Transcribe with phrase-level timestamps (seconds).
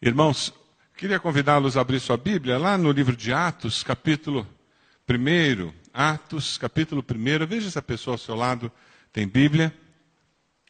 [0.00, 0.54] Irmãos,
[0.96, 4.46] queria convidá-los a abrir sua Bíblia lá no livro de Atos, capítulo
[5.10, 5.72] 1.
[5.92, 7.46] Atos, capítulo 1.
[7.48, 8.70] Veja se a pessoa ao seu lado
[9.12, 9.76] tem Bíblia.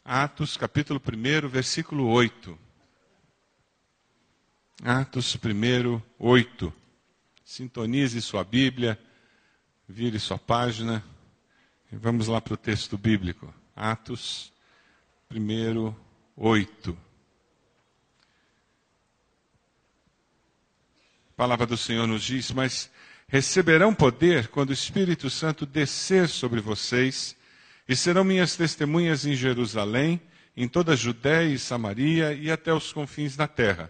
[0.03, 2.59] Atos, capítulo 1, versículo 8.
[4.83, 6.73] Atos 1, 8.
[7.45, 8.99] Sintonize sua Bíblia,
[9.87, 11.05] vire sua página
[11.93, 13.53] e vamos lá para o texto bíblico.
[13.77, 14.51] Atos
[15.31, 15.95] 1,
[16.35, 17.08] 8.
[21.39, 22.91] Palavra do Senhor nos diz: Mas
[23.29, 27.37] receberão poder quando o Espírito Santo descer sobre vocês,
[27.89, 30.21] e serão minhas testemunhas em Jerusalém,
[30.57, 33.89] em toda a Judéia e Samaria e até os confins da terra.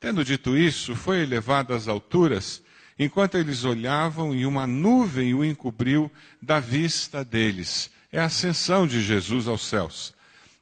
[0.00, 2.60] Tendo dito isso, foi elevado às alturas,
[2.98, 6.10] enquanto eles olhavam, e uma nuvem o encobriu
[6.42, 7.92] da vista deles.
[8.10, 10.12] É a ascensão de Jesus aos céus.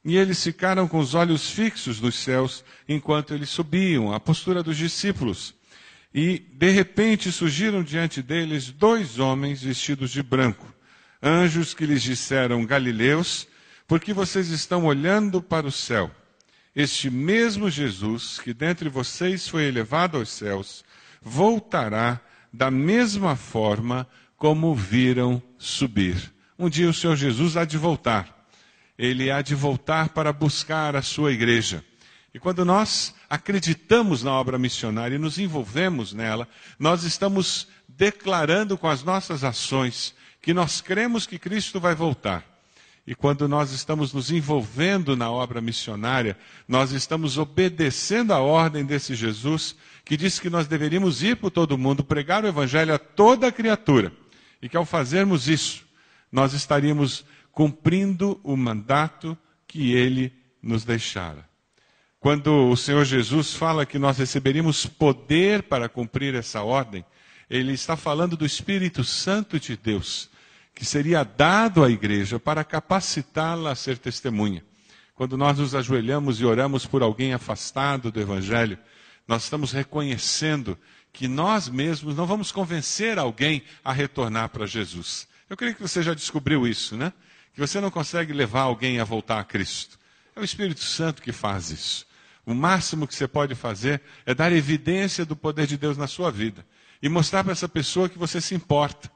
[0.05, 4.77] E eles ficaram com os olhos fixos nos céus enquanto eles subiam, a postura dos
[4.77, 5.59] discípulos.
[6.15, 10.67] E, de repente, surgiram diante deles dois homens vestidos de branco,
[11.23, 13.47] anjos que lhes disseram: Galileus,
[13.87, 16.11] porque vocês estão olhando para o céu.
[16.75, 20.85] Este mesmo Jesus, que dentre vocês foi elevado aos céus,
[21.21, 22.21] voltará
[22.53, 24.07] da mesma forma
[24.37, 26.33] como viram subir.
[26.59, 28.47] Um dia o Senhor Jesus há de voltar.
[28.99, 31.85] Ele há de voltar para buscar a sua igreja.
[32.33, 36.47] E quando nós acreditamos na obra missionária e nos envolvemos nela,
[36.79, 42.45] nós estamos declarando com as nossas ações que nós cremos que Cristo vai voltar.
[43.07, 49.17] E quando nós estamos nos envolvendo na obra missionária, nós estamos obedecendo a ordem desse
[49.17, 53.51] Jesus que disse que nós deveríamos ir por todo mundo, pregar o Evangelho a toda
[53.51, 54.13] criatura.
[54.63, 55.85] E que ao fazermos isso,
[56.31, 61.50] nós estaríamos cumprindo o mandato que ele nos deixara.
[62.21, 67.03] Quando o Senhor Jesus fala que nós receberíamos poder para cumprir essa ordem,
[67.49, 70.29] ele está falando do Espírito Santo de Deus,
[70.75, 74.63] que seria dado à igreja para capacitá-la a ser testemunha.
[75.15, 78.79] Quando nós nos ajoelhamos e oramos por alguém afastado do Evangelho,
[79.27, 80.79] nós estamos reconhecendo
[81.15, 85.27] que nós mesmos não vamos convencer alguém a retornar para Jesus.
[85.49, 87.15] Eu creio que você já descobriu isso, né?
[87.55, 89.99] Que você não consegue levar alguém a voltar a Cristo.
[90.37, 92.10] É o Espírito Santo que faz isso.
[92.51, 96.33] O máximo que você pode fazer é dar evidência do poder de Deus na sua
[96.33, 96.67] vida
[97.01, 99.09] e mostrar para essa pessoa que você se importa.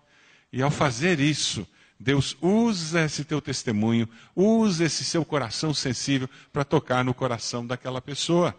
[0.52, 1.66] E ao fazer isso,
[1.98, 8.00] Deus usa esse teu testemunho, usa esse seu coração sensível para tocar no coração daquela
[8.00, 8.56] pessoa.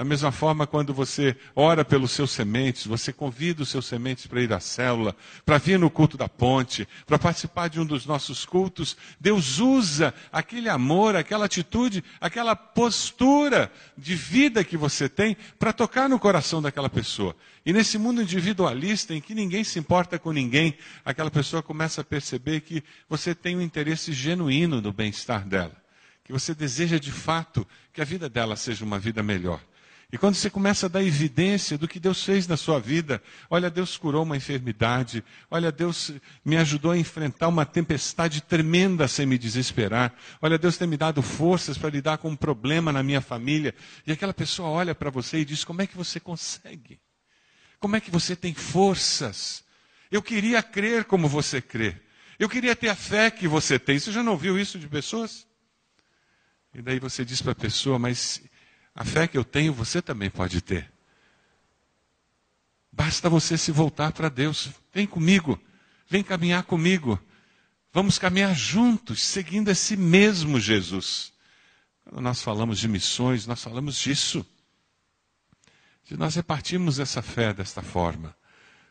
[0.00, 4.40] Da mesma forma, quando você ora pelos seus sementes, você convida os seus sementes para
[4.40, 8.46] ir à célula, para vir no culto da ponte, para participar de um dos nossos
[8.46, 15.70] cultos, Deus usa aquele amor, aquela atitude, aquela postura de vida que você tem para
[15.70, 17.36] tocar no coração daquela pessoa.
[17.66, 22.04] E nesse mundo individualista, em que ninguém se importa com ninguém, aquela pessoa começa a
[22.04, 25.76] perceber que você tem um interesse genuíno no bem-estar dela,
[26.24, 29.60] que você deseja de fato que a vida dela seja uma vida melhor.
[30.12, 33.70] E quando você começa a dar evidência do que Deus fez na sua vida, olha,
[33.70, 36.12] Deus curou uma enfermidade, olha, Deus
[36.44, 40.12] me ajudou a enfrentar uma tempestade tremenda sem me desesperar,
[40.42, 43.72] olha, Deus tem me dado forças para lidar com um problema na minha família,
[44.04, 47.00] e aquela pessoa olha para você e diz: como é que você consegue?
[47.78, 49.64] Como é que você tem forças?
[50.10, 51.96] Eu queria crer como você crê.
[52.36, 53.98] Eu queria ter a fé que você tem.
[53.98, 55.46] Você já não ouviu isso de pessoas?
[56.74, 58.42] E daí você diz para a pessoa, mas
[58.94, 60.90] a fé que eu tenho, você também pode ter.
[62.92, 64.70] Basta você se voltar para Deus.
[64.92, 65.60] Vem comigo,
[66.08, 67.18] vem caminhar comigo.
[67.92, 71.32] Vamos caminhar juntos, seguindo esse mesmo Jesus.
[72.04, 74.44] Quando nós falamos de missões, nós falamos disso.
[76.04, 78.36] De nós repartimos essa fé desta forma.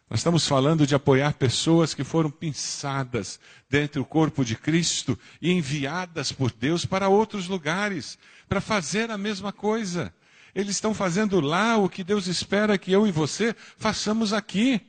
[0.10, 3.40] Nós estamos falando de apoiar pessoas que foram pinçadas
[3.70, 9.20] dentro do corpo de Cristo e enviadas por Deus para outros lugares, para fazer a
[9.20, 10.12] mesma coisa.
[10.56, 14.82] Eles estão fazendo lá o que Deus espera que eu e você façamos aqui.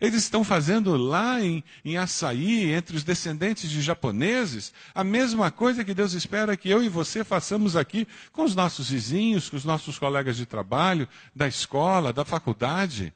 [0.00, 5.84] Eles estão fazendo lá em, em Açaí, entre os descendentes de japoneses, a mesma coisa
[5.84, 9.64] que Deus espera que eu e você façamos aqui com os nossos vizinhos, com os
[9.64, 13.14] nossos colegas de trabalho, da escola, da faculdade.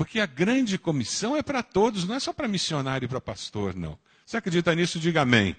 [0.00, 3.74] Porque a grande comissão é para todos, não é só para missionário e para pastor,
[3.74, 3.98] não.
[4.24, 4.98] Você acredita nisso?
[4.98, 5.54] Diga amém.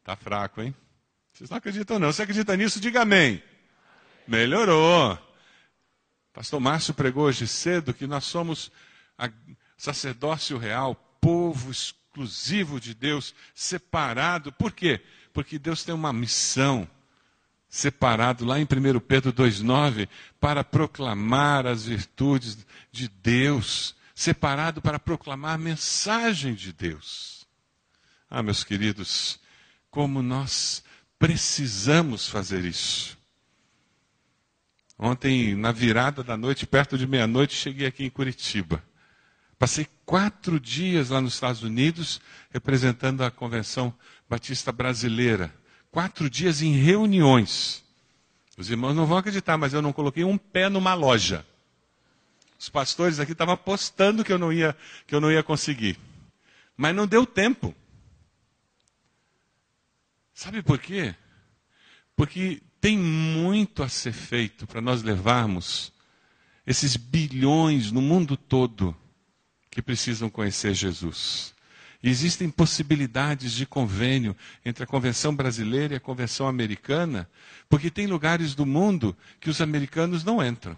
[0.00, 0.74] Está fraco, hein?
[1.30, 2.10] Vocês não acreditam, não.
[2.10, 2.80] Você acredita nisso?
[2.80, 3.42] Diga amém.
[4.26, 5.18] Melhorou.
[6.32, 8.72] Pastor Márcio pregou hoje cedo que nós somos
[9.76, 14.50] sacerdócio real, povo exclusivo de Deus, separado.
[14.50, 15.02] Por quê?
[15.34, 16.88] Porque Deus tem uma missão
[17.76, 20.08] separado lá em 1 Pedro 2,9
[20.40, 27.46] para proclamar as virtudes de Deus, separado para proclamar a mensagem de Deus.
[28.30, 29.38] Ah, meus queridos,
[29.90, 30.82] como nós
[31.18, 33.18] precisamos fazer isso.
[34.98, 38.82] Ontem, na virada da noite, perto de meia-noite, cheguei aqui em Curitiba.
[39.58, 43.92] Passei quatro dias lá nos Estados Unidos, representando a Convenção
[44.28, 45.54] Batista Brasileira.
[45.96, 47.82] Quatro dias em reuniões.
[48.58, 51.42] Os irmãos não vão acreditar, mas eu não coloquei um pé numa loja.
[52.58, 54.76] Os pastores aqui estavam apostando que eu não ia,
[55.06, 55.98] que eu não ia conseguir.
[56.76, 57.74] Mas não deu tempo.
[60.34, 61.14] Sabe por quê?
[62.14, 65.90] Porque tem muito a ser feito para nós levarmos
[66.66, 68.94] esses bilhões no mundo todo
[69.70, 71.55] que precisam conhecer Jesus.
[72.08, 77.28] Existem possibilidades de convênio entre a Convenção Brasileira e a Convenção Americana,
[77.68, 80.76] porque tem lugares do mundo que os americanos não entram.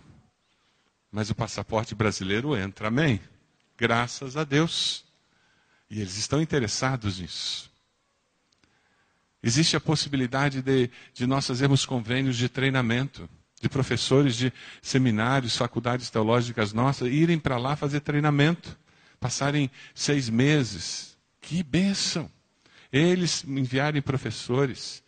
[1.12, 3.20] Mas o passaporte brasileiro entra, amém?
[3.76, 5.04] Graças a Deus.
[5.90, 7.70] E eles estão interessados nisso.
[9.42, 13.28] Existe a possibilidade de, de nós fazermos convênios de treinamento,
[13.60, 14.50] de professores de
[14.80, 18.78] seminários, faculdades teológicas nossas, irem para lá fazer treinamento
[19.20, 21.17] passarem seis meses.
[21.48, 22.30] Que bênção!
[22.92, 25.02] Eles enviarem professores,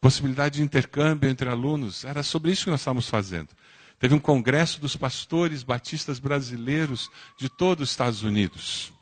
[0.00, 2.04] possibilidade de intercâmbio entre alunos.
[2.04, 3.48] Era sobre isso que nós estávamos fazendo.
[3.98, 8.92] Teve um congresso dos pastores batistas brasileiros de todos os Estados Unidos.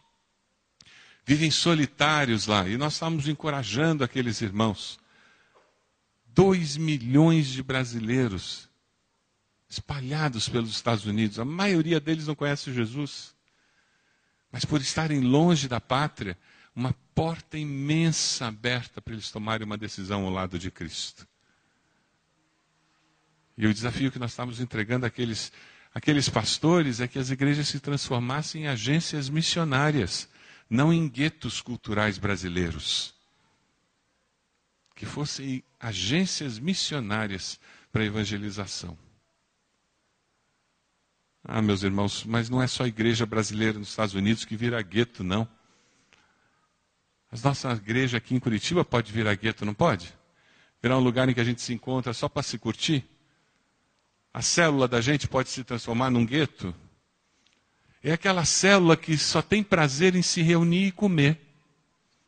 [1.27, 4.99] Vivem solitários lá e nós estávamos encorajando aqueles irmãos.
[6.25, 8.71] Dois milhões de brasileiros
[9.69, 11.39] espalhados pelos Estados Unidos.
[11.39, 13.35] A maioria deles não conhece Jesus
[14.55, 16.39] mas por estarem longe da pátria,
[16.75, 21.27] uma porta imensa aberta para eles tomarem uma decisão ao lado de Cristo.
[23.57, 25.53] E o desafio que nós estamos entregando àqueles,
[25.95, 30.29] àqueles pastores é que as igrejas se transformassem em agências missionárias,
[30.69, 33.15] não em guetos culturais brasileiros.
[34.97, 37.61] Que fossem agências missionárias
[37.93, 38.99] para a evangelização.
[41.45, 44.81] Ah, meus irmãos, mas não é só a igreja brasileira nos Estados Unidos que vira
[44.83, 45.47] gueto, não.
[47.35, 50.15] A nossa igreja aqui em Curitiba pode virar gueto, não pode?
[50.81, 53.05] Virar um lugar em que a gente se encontra só para se curtir?
[54.33, 56.73] A célula da gente pode se transformar num gueto?
[58.05, 61.41] É aquela célula que só tem prazer em se reunir e comer.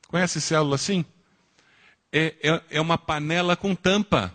[0.08, 1.04] Conhece célula assim?
[2.10, 4.34] É, é, é uma panela com tampa.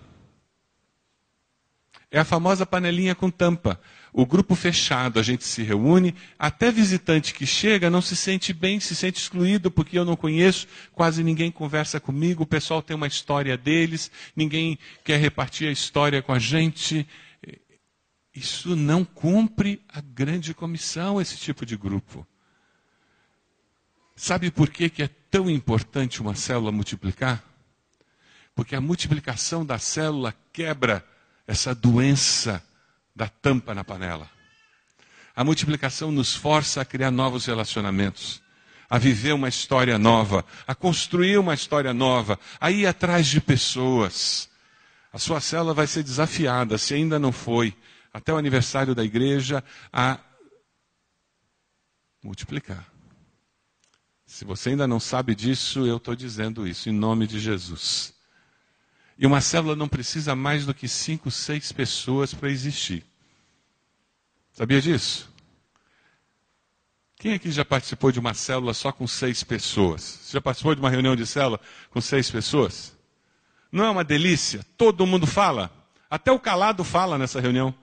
[2.09, 3.77] É a famosa panelinha com tampa.
[4.13, 8.77] O grupo fechado, a gente se reúne, até visitante que chega não se sente bem,
[8.79, 13.07] se sente excluído porque eu não conheço, quase ninguém conversa comigo, o pessoal tem uma
[13.07, 17.07] história deles, ninguém quer repartir a história com a gente.
[18.35, 22.27] Isso não cumpre a grande comissão, esse tipo de grupo.
[24.13, 27.43] Sabe por que, que é tão importante uma célula multiplicar?
[28.53, 31.05] Porque a multiplicação da célula quebra
[31.47, 32.61] essa doença
[33.15, 34.29] da tampa na panela.
[35.35, 38.41] A multiplicação nos força a criar novos relacionamentos,
[38.89, 44.49] a viver uma história nova, a construir uma história nova, a ir atrás de pessoas.
[45.13, 47.75] A sua célula vai ser desafiada, se ainda não foi,
[48.13, 50.19] até o aniversário da igreja, a
[52.23, 52.85] multiplicar.
[54.25, 58.13] Se você ainda não sabe disso, eu estou dizendo isso, em nome de Jesus.
[59.21, 63.05] E uma célula não precisa mais do que cinco, seis pessoas para existir.
[64.51, 65.31] Sabia disso?
[67.17, 70.01] Quem aqui já participou de uma célula só com seis pessoas?
[70.01, 71.59] Você já participou de uma reunião de célula
[71.91, 72.97] com seis pessoas?
[73.71, 74.65] Não é uma delícia?
[74.75, 75.71] Todo mundo fala.
[76.09, 77.75] Até o calado fala nessa reunião.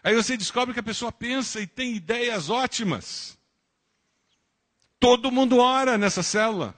[0.00, 3.36] Aí você descobre que a pessoa pensa e tem ideias ótimas.
[5.00, 6.72] Todo mundo ora nessa célula.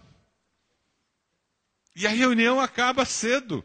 [1.98, 3.64] E a reunião acaba cedo.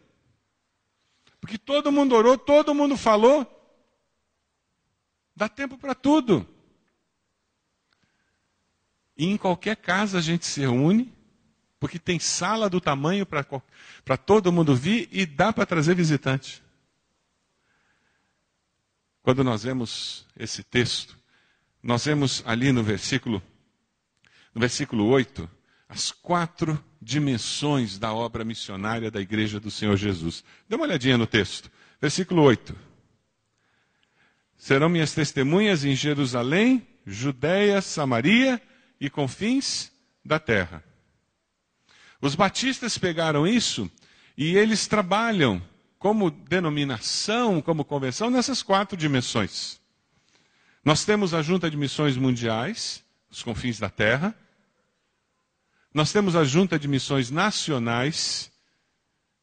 [1.39, 3.45] Porque todo mundo orou, todo mundo falou.
[5.35, 6.43] Dá tempo para tudo.
[9.15, 11.13] E em qualquer casa a gente se reúne,
[11.79, 16.63] porque tem sala do tamanho para todo mundo vir e dá para trazer visitante.
[19.21, 21.19] Quando nós vemos esse texto,
[21.83, 23.43] nós vemos ali no versículo,
[24.55, 25.47] no versículo 8,
[25.87, 30.43] as quatro dimensões da obra missionária da igreja do Senhor Jesus.
[30.67, 31.71] Dê uma olhadinha no texto.
[32.01, 32.75] Versículo 8.
[34.57, 38.61] Serão minhas testemunhas em Jerusalém, Judéia, Samaria
[38.99, 39.91] e confins
[40.23, 40.83] da terra.
[42.21, 43.91] Os batistas pegaram isso
[44.37, 45.61] e eles trabalham
[45.99, 49.79] como denominação, como convenção, nessas quatro dimensões.
[50.83, 54.35] Nós temos a Junta de Missões Mundiais, os confins da Terra.
[55.93, 58.51] Nós temos a Junta de Missões Nacionais,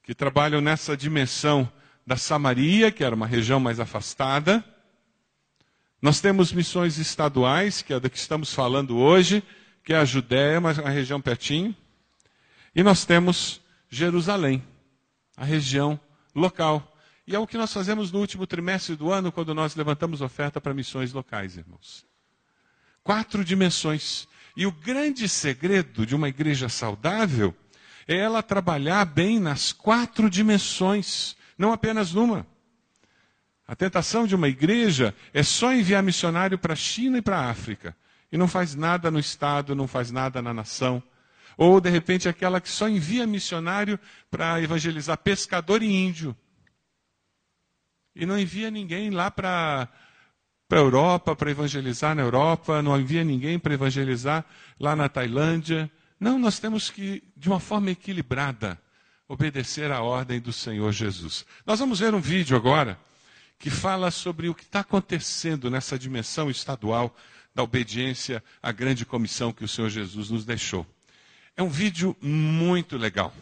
[0.02, 1.70] que trabalham nessa dimensão
[2.04, 4.64] da Samaria, que era uma região mais afastada.
[6.02, 9.44] Nós temos missões estaduais, que é da que estamos falando hoje,
[9.84, 11.76] que é a Judéia, uma região pertinho.
[12.74, 14.60] E nós temos Jerusalém,
[15.36, 16.00] a região
[16.34, 16.96] local.
[17.28, 20.60] E é o que nós fazemos no último trimestre do ano, quando nós levantamos oferta
[20.60, 22.04] para missões locais, irmãos.
[23.04, 24.26] Quatro dimensões.
[24.60, 27.56] E o grande segredo de uma igreja saudável
[28.06, 32.46] é ela trabalhar bem nas quatro dimensões, não apenas numa.
[33.66, 37.48] A tentação de uma igreja é só enviar missionário para a China e para a
[37.48, 37.96] África.
[38.30, 41.02] E não faz nada no Estado, não faz nada na nação.
[41.56, 43.98] Ou, de repente, aquela que só envia missionário
[44.30, 46.36] para evangelizar pescador e índio
[48.14, 49.88] e não envia ninguém lá para
[50.78, 54.44] a Europa para evangelizar na Europa, não envia ninguém para evangelizar
[54.78, 55.90] lá na Tailândia.
[56.18, 58.80] Não, nós temos que, de uma forma equilibrada,
[59.28, 61.46] obedecer à ordem do Senhor Jesus.
[61.64, 62.98] Nós vamos ver um vídeo agora
[63.58, 67.14] que fala sobre o que está acontecendo nessa dimensão estadual
[67.54, 70.86] da obediência à grande comissão que o Senhor Jesus nos deixou.
[71.56, 73.34] É um vídeo muito legal.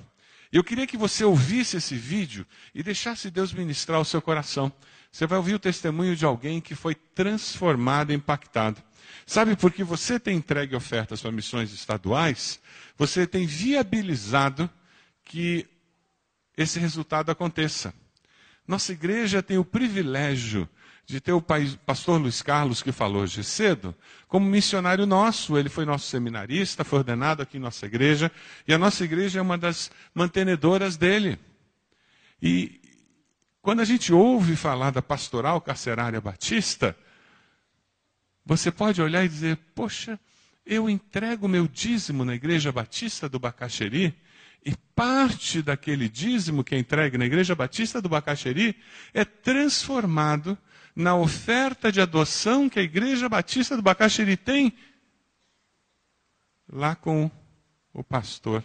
[0.51, 4.73] Eu queria que você ouvisse esse vídeo e deixasse Deus ministrar o seu coração.
[5.11, 8.83] Você vai ouvir o testemunho de alguém que foi transformado, impactado.
[9.27, 12.61] Sabe, porque você tem entregue ofertas para missões estaduais,
[12.97, 14.71] você tem viabilizado
[15.25, 15.67] que
[16.57, 17.93] esse resultado aconteça.
[18.67, 20.69] Nossa igreja tem o privilégio
[21.07, 23.95] de ter o pastor Luiz Carlos, que falou hoje cedo,
[24.27, 25.57] como missionário nosso.
[25.57, 28.31] Ele foi nosso seminarista, foi ordenado aqui em nossa igreja,
[28.67, 31.39] e a nossa igreja é uma das mantenedoras dele.
[32.43, 32.78] E
[33.61, 36.97] quando a gente ouve falar da pastoral carcerária batista,
[38.45, 40.19] você pode olhar e dizer: Poxa,
[40.65, 44.15] eu entrego meu dízimo na igreja batista do Bacaxeri,
[44.65, 48.77] e parte daquele dízimo que é entregue na igreja batista do Bacaxeri
[49.15, 50.59] é transformado
[50.99, 54.77] na oferta de adoção que a Igreja Batista do Bacaxiri tem
[56.69, 57.31] lá com
[57.95, 58.65] o pastor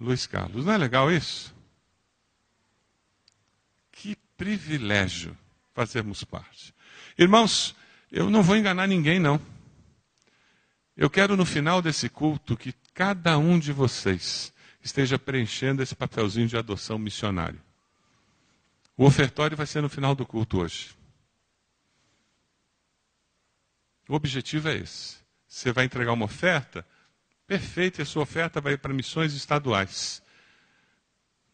[0.00, 0.64] Luiz Carlos.
[0.64, 1.54] Não é legal isso?
[4.42, 5.38] Privilégio
[5.72, 6.74] fazermos parte.
[7.16, 7.76] Irmãos,
[8.10, 9.40] eu não vou enganar ninguém, não.
[10.96, 16.48] Eu quero no final desse culto que cada um de vocês esteja preenchendo esse papelzinho
[16.48, 17.62] de adoção missionário.
[18.96, 20.90] O ofertório vai ser no final do culto hoje.
[24.08, 25.18] O objetivo é esse.
[25.46, 26.84] Você vai entregar uma oferta,
[27.46, 30.20] perfeito, e a sua oferta vai para missões estaduais.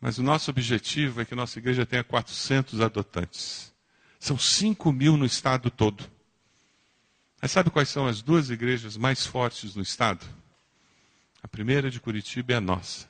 [0.00, 3.74] Mas o nosso objetivo é que nossa igreja tenha 400 adotantes.
[4.18, 6.04] São 5 mil no estado todo.
[7.40, 10.26] Mas sabe quais são as duas igrejas mais fortes no estado?
[11.42, 13.08] A primeira de Curitiba é a nossa.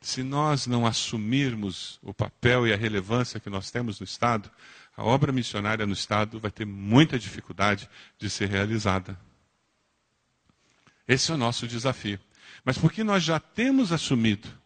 [0.00, 4.50] Se nós não assumirmos o papel e a relevância que nós temos no estado,
[4.96, 9.18] a obra missionária no Estado vai ter muita dificuldade de ser realizada.
[11.08, 12.20] Esse é o nosso desafio.
[12.64, 14.59] Mas porque nós já temos assumido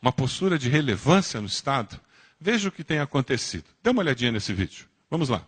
[0.00, 2.00] uma postura de relevância no Estado,
[2.40, 3.64] veja o que tem acontecido.
[3.82, 4.88] Dê uma olhadinha nesse vídeo.
[5.10, 5.42] Vamos lá.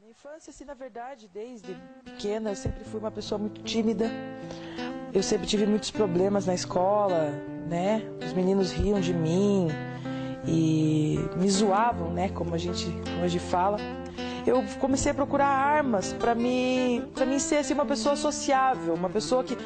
[0.00, 4.10] Na infância, assim, na verdade, desde pequena, eu sempre fui uma pessoa muito tímida.
[5.12, 7.30] Eu sempre tive muitos problemas na escola,
[7.68, 8.02] né?
[8.24, 9.68] Os meninos riam de mim,
[10.46, 12.86] e me zoavam, né, como a gente
[13.22, 13.78] hoje fala.
[14.46, 19.08] Eu comecei a procurar armas para me para mim ser assim, uma pessoa sociável, uma
[19.08, 19.56] pessoa que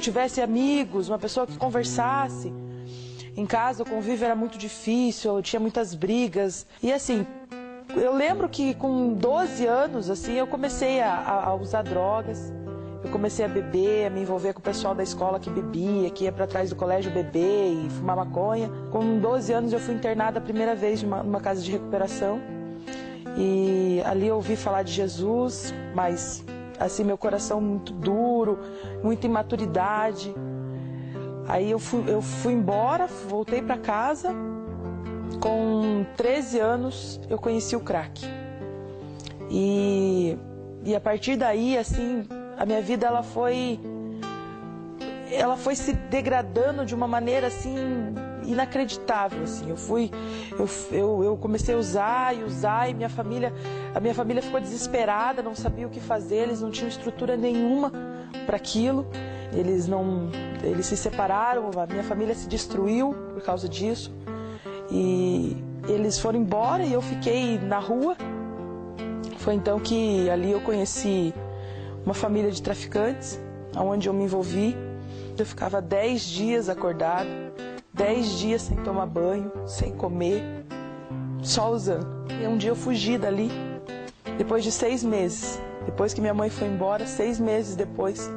[0.00, 2.52] tivesse amigos, uma pessoa que conversasse.
[3.36, 7.26] Em casa o convívio era muito difícil, eu tinha muitas brigas e assim
[7.96, 12.52] eu lembro que com 12 anos assim eu comecei a, a usar drogas.
[13.02, 16.24] Eu comecei a beber, a me envolver com o pessoal da escola que bebia, que
[16.24, 18.70] ia para trás do colégio beber e fumar maconha.
[18.92, 22.59] Com 12 anos eu fui internada a primeira vez numa, numa casa de recuperação.
[23.36, 26.44] E ali eu ouvi falar de Jesus, mas
[26.78, 28.58] assim meu coração muito duro,
[29.02, 30.34] muita imaturidade.
[31.48, 34.30] Aí eu fui, eu fui embora, voltei para casa.
[35.40, 38.24] Com 13 anos eu conheci o crack.
[39.50, 40.38] E,
[40.84, 42.24] e a partir daí, assim,
[42.56, 43.80] a minha vida ela foi
[45.32, 47.76] ela foi se degradando de uma maneira assim
[48.44, 50.10] inacreditável assim eu fui
[50.52, 53.52] eu, eu, eu, comecei a usar e usar e minha família
[53.94, 57.92] a minha família ficou desesperada não sabia o que fazer eles não tinham estrutura nenhuma
[58.46, 59.06] para aquilo.
[59.52, 60.30] Eles não,
[60.62, 64.12] eles se separaram, a minha família se destruiu por causa disso.
[64.90, 65.56] E
[65.88, 68.16] eles foram embora e eu fiquei na rua.
[69.38, 71.34] Foi então que ali eu conheci
[72.04, 73.40] uma família de traficantes,
[73.74, 74.76] aonde eu me envolvi.
[75.38, 77.28] Eu ficava dez dias acordado,
[78.00, 80.42] dez dias sem tomar banho, sem comer,
[81.42, 82.24] só usando.
[82.42, 83.50] E um dia eu fugi dali,
[84.38, 85.60] depois de seis meses.
[85.84, 88.30] Depois que minha mãe foi embora, seis meses depois,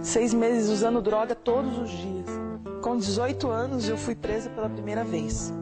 [0.00, 2.26] seis meses usando droga todos os dias.
[2.80, 5.52] Com 18 anos eu fui presa pela primeira vez.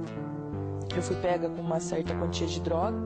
[0.95, 2.97] Eu fui pega com uma certa quantia de droga.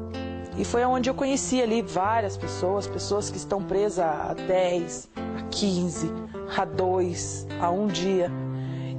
[0.59, 5.09] E foi onde eu conheci ali várias pessoas, pessoas que estão presas há 10,
[5.39, 6.13] a 15,
[6.55, 8.31] a 2, a um dia.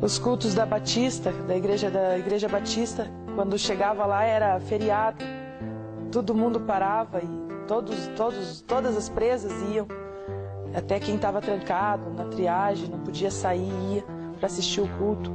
[0.02, 5.26] Os cultos da Batista, da igreja da igreja Batista, quando chegava lá era feriado.
[6.10, 9.86] Todo mundo parava e todos, todos, todas as presas iam.
[10.74, 14.04] Até quem estava trancado na triagem, não podia sair, ia
[14.38, 15.34] para assistir o culto.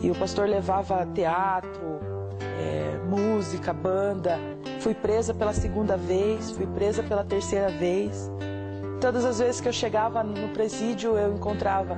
[0.00, 1.98] E o pastor levava teatro,
[2.60, 4.38] é, música, banda.
[4.78, 8.30] Fui presa pela segunda vez, fui presa pela terceira vez.
[9.00, 11.96] Todas as vezes que eu chegava no presídio, eu encontrava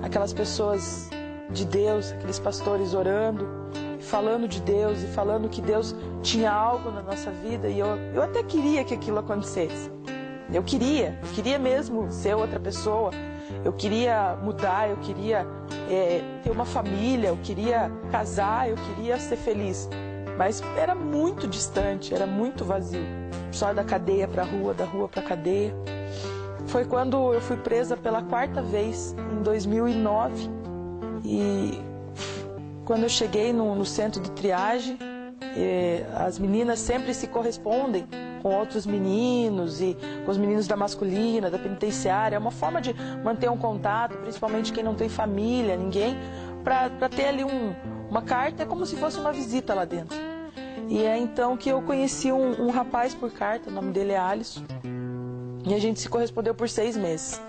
[0.00, 1.10] aquelas pessoas
[1.52, 3.48] de Deus, aqueles pastores orando,
[4.00, 7.68] falando de Deus e falando que Deus tinha algo na nossa vida.
[7.68, 9.90] E eu, eu até queria que aquilo acontecesse.
[10.52, 13.10] Eu queria, eu queria mesmo ser outra pessoa.
[13.64, 15.46] Eu queria mudar, eu queria
[15.88, 19.88] é, ter uma família, eu queria casar, eu queria ser feliz.
[20.36, 23.04] Mas era muito distante, era muito vazio.
[23.52, 25.74] Só da cadeia para a rua, da rua para a cadeia.
[26.66, 30.59] Foi quando eu fui presa pela quarta vez, em 2009.
[31.24, 31.80] E
[32.84, 34.98] quando eu cheguei no, no centro de triagem,
[35.56, 38.06] eh, as meninas sempre se correspondem
[38.42, 42.36] com outros meninos e com os meninos da masculina, da penitenciária.
[42.36, 46.16] É uma forma de manter um contato, principalmente quem não tem família, ninguém,
[46.64, 47.74] para ter ali um,
[48.08, 50.18] uma carta, é como se fosse uma visita lá dentro.
[50.88, 54.18] E é então que eu conheci um, um rapaz por carta, o nome dele é
[54.18, 54.64] Alisson,
[55.64, 57.40] e a gente se correspondeu por seis meses.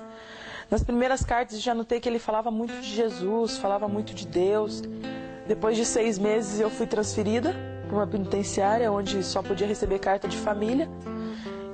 [0.71, 4.25] Nas primeiras cartas eu já notei que ele falava muito de Jesus, falava muito de
[4.25, 4.81] Deus.
[5.45, 7.53] Depois de seis meses eu fui transferida
[7.85, 10.89] para uma penitenciária onde só podia receber carta de família.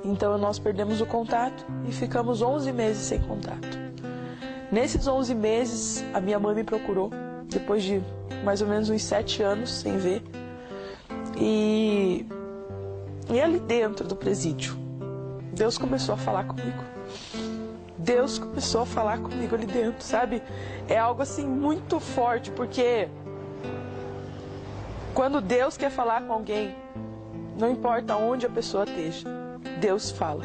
[0.04, 3.78] Então nós perdemos o contato e ficamos 11 meses sem contato.
[4.72, 7.10] Nesses 11 meses, a minha mãe me procurou,
[7.46, 8.02] depois de
[8.44, 10.24] mais ou menos uns 7 anos sem ver.
[11.36, 12.26] E,
[13.32, 14.76] e ali dentro do presídio,
[15.54, 16.82] Deus começou a falar comigo.
[18.08, 20.42] Deus começou a falar comigo ali dentro, sabe?
[20.88, 23.06] É algo assim muito forte, porque
[25.12, 26.74] quando Deus quer falar com alguém,
[27.58, 29.28] não importa onde a pessoa esteja,
[29.78, 30.42] Deus fala.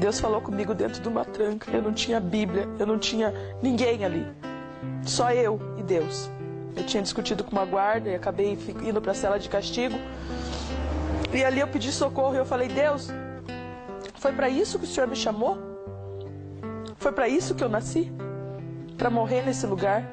[0.00, 1.70] Deus falou comigo dentro de uma tranca.
[1.70, 4.26] Eu não tinha Bíblia, eu não tinha ninguém ali.
[5.04, 6.28] Só eu e Deus.
[6.74, 9.96] Eu tinha discutido com uma guarda e acabei indo para a cela de castigo.
[11.32, 13.10] E ali eu pedi socorro e eu falei: Deus,
[14.16, 15.67] foi para isso que o Senhor me chamou?
[16.98, 18.12] Foi para isso que eu nasci?
[18.96, 20.04] Para morrer nesse lugar?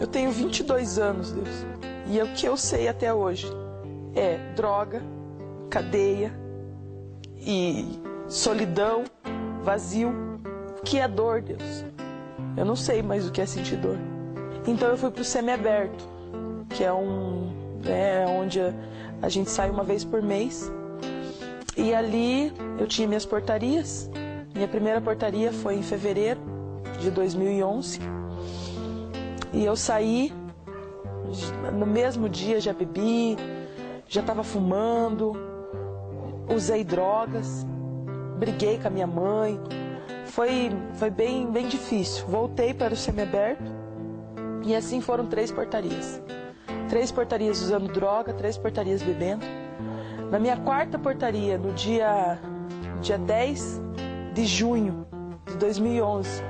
[0.00, 1.66] Eu tenho 22 anos, Deus.
[2.06, 3.46] E o que eu sei até hoje
[4.14, 5.02] é droga,
[5.68, 6.32] cadeia
[7.36, 7.84] e
[8.28, 9.04] solidão,
[9.62, 10.12] vazio.
[10.78, 11.84] O que é dor, Deus?
[12.56, 13.98] Eu não sei mais o que é sentir dor.
[14.66, 16.04] Então eu fui para o semiaberto,
[16.70, 17.50] que é um
[17.86, 18.60] é onde
[19.22, 20.70] a gente sai uma vez por mês.
[21.76, 24.10] E ali eu tinha minhas portarias.
[24.60, 26.38] Minha primeira portaria foi em fevereiro
[27.00, 27.98] de 2011.
[29.54, 30.30] E eu saí
[31.72, 33.38] no mesmo dia já bebi,
[34.06, 35.32] já estava fumando,
[36.54, 37.66] usei drogas,
[38.36, 39.58] briguei com a minha mãe.
[40.26, 42.26] Foi, foi bem, bem difícil.
[42.26, 43.64] Voltei para o semiaberto
[44.62, 46.20] e assim foram três portarias.
[46.90, 49.46] Três portarias usando droga, três portarias bebendo.
[50.30, 52.38] Na minha quarta portaria, no dia,
[53.00, 53.88] dia 10
[54.32, 55.06] de junho
[55.46, 56.42] de 2011,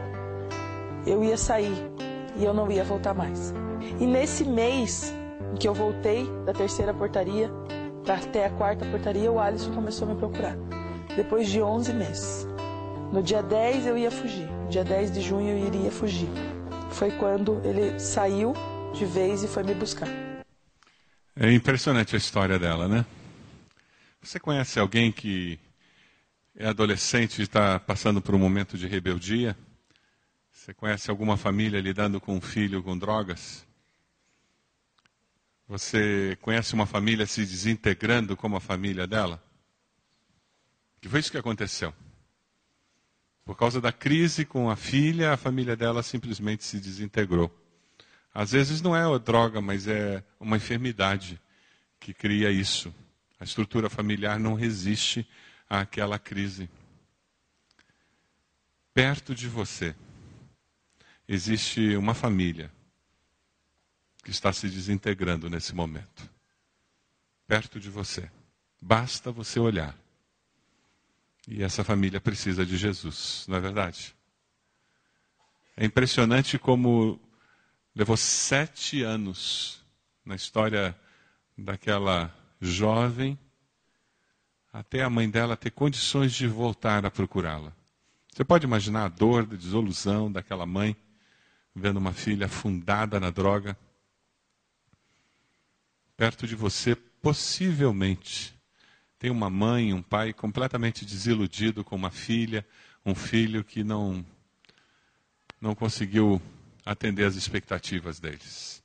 [1.07, 1.75] eu ia sair
[2.37, 3.55] e eu não ia voltar mais.
[3.99, 5.15] E nesse mês
[5.53, 7.51] em que eu voltei da terceira portaria
[8.09, 10.57] até a quarta portaria, o Alisson começou a me procurar.
[11.17, 12.47] Depois de 11 meses.
[13.13, 14.47] No dia 10 eu ia fugir.
[14.47, 16.29] No dia 10 de junho eu iria fugir.
[16.91, 18.53] Foi quando ele saiu
[18.93, 20.09] de vez e foi me buscar.
[21.37, 23.05] É impressionante a história dela, né?
[24.23, 25.59] Você conhece alguém que
[26.55, 29.57] é adolescente e está passando por um momento de rebeldia?
[30.51, 33.67] Você conhece alguma família lidando com um filho com drogas?
[35.69, 39.43] Você conhece uma família se desintegrando como a família dela?
[41.01, 41.95] Que foi isso que aconteceu.
[43.45, 47.51] Por causa da crise com a filha, a família dela simplesmente se desintegrou.
[48.35, 51.41] Às vezes não é a droga, mas é uma enfermidade
[51.99, 52.95] que cria isso.
[53.39, 55.27] A estrutura familiar não resiste
[55.71, 56.69] àquela crise.
[58.93, 59.95] Perto de você
[61.29, 62.73] existe uma família
[64.25, 66.29] que está se desintegrando nesse momento.
[67.47, 68.29] Perto de você.
[68.83, 69.97] Basta você olhar.
[71.47, 74.15] E essa família precisa de Jesus, não é verdade?
[75.77, 77.21] É impressionante como
[77.95, 79.83] levou sete anos
[80.25, 80.99] na história
[81.57, 83.39] daquela jovem
[84.73, 87.73] até a mãe dela ter condições de voltar a procurá-la.
[88.33, 90.97] Você pode imaginar a dor, a desilusão daquela mãe
[91.75, 93.77] vendo uma filha afundada na droga?
[96.17, 98.55] Perto de você, possivelmente,
[99.19, 102.67] tem uma mãe, um pai completamente desiludido com uma filha,
[103.05, 104.25] um filho que não
[105.61, 106.41] não conseguiu
[106.87, 108.83] atender às expectativas deles.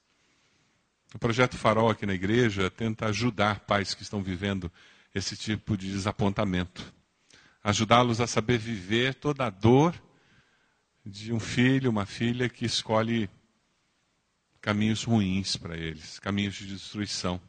[1.13, 4.69] O projeto Farol aqui na igreja tenta ajudar pais que estão vivendo
[5.15, 6.93] esse tipo de desapontamento,
[7.63, 9.95] ajudá-los a saber viver toda a dor
[11.05, 13.29] de um filho, uma filha que escolhe
[14.59, 17.39] caminhos ruins para eles, caminhos de destruição.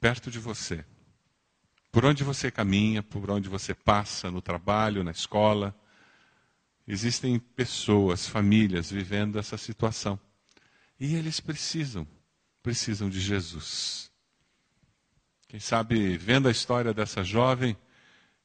[0.00, 0.84] Perto de você.
[1.90, 5.74] Por onde você caminha, por onde você passa, no trabalho, na escola,
[6.86, 10.20] existem pessoas, famílias vivendo essa situação.
[11.00, 12.06] E eles precisam,
[12.62, 14.07] precisam de Jesus.
[15.48, 17.74] Quem sabe, vendo a história dessa jovem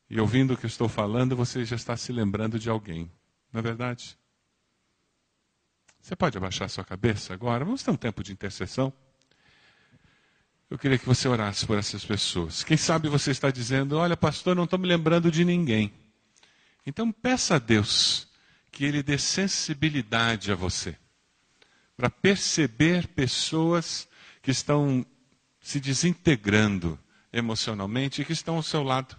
[0.10, 3.12] e ouvindo o que eu estou falando, você já está se lembrando de alguém.
[3.52, 4.18] Não é verdade?
[6.00, 7.66] Você pode abaixar sua cabeça agora?
[7.66, 8.92] Vamos ter um tempo de intercessão.
[10.70, 12.64] Eu queria que você orasse por essas pessoas.
[12.64, 15.94] Quem sabe você está dizendo: Olha, pastor, não estou me lembrando de ninguém.
[16.86, 18.28] Então peça a Deus
[18.72, 20.98] que Ele dê sensibilidade a você
[21.96, 24.08] para perceber pessoas
[24.42, 25.06] que estão
[25.64, 27.00] se desintegrando
[27.32, 29.16] emocionalmente e que estão ao seu lado.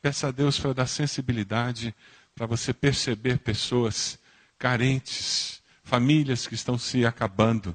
[0.00, 1.94] Peça a Deus para dar sensibilidade
[2.34, 4.18] para você perceber pessoas
[4.58, 7.74] carentes, famílias que estão se acabando,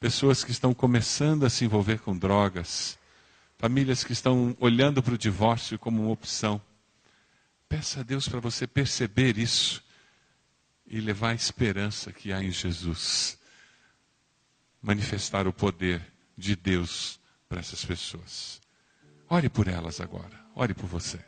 [0.00, 2.98] pessoas que estão começando a se envolver com drogas,
[3.58, 6.60] famílias que estão olhando para o divórcio como uma opção.
[7.68, 9.84] Peça a Deus para você perceber isso
[10.86, 13.38] e levar a esperança que há em Jesus.
[14.80, 18.60] Manifestar o poder de Deus para essas pessoas.
[19.28, 20.40] Ore por elas agora.
[20.54, 21.18] Ore por você.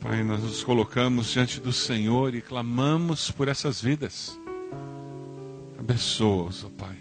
[0.00, 4.38] Pai, nós nos colocamos diante do Senhor e clamamos por essas vidas.
[5.78, 6.96] Abençoa-os, ó Pai.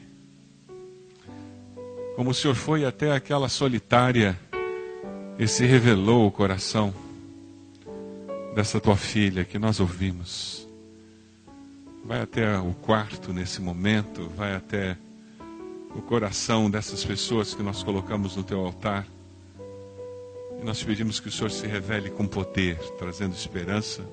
[2.15, 4.39] Como o Senhor foi até aquela solitária
[5.37, 6.93] e se revelou o coração
[8.55, 10.62] dessa tua filha que nós ouvimos.
[12.03, 14.97] Vai até o quarto nesse momento, vai até
[15.95, 19.07] o coração dessas pessoas que nós colocamos no teu altar.
[20.59, 24.03] E nós pedimos que o Senhor se revele com poder, trazendo esperança.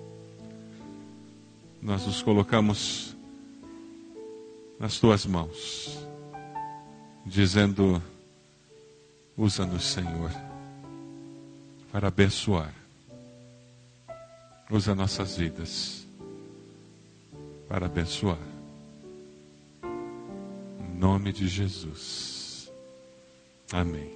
[1.82, 3.16] Nós nos colocamos
[4.78, 5.98] nas tuas mãos,
[7.26, 8.00] dizendo:
[9.36, 10.30] usa-nos, Senhor,
[11.90, 12.72] para abençoar.
[14.70, 16.08] Usa nossas vidas
[17.70, 18.36] para abençoar.
[19.84, 22.68] Em nome de Jesus.
[23.72, 24.10] Amém.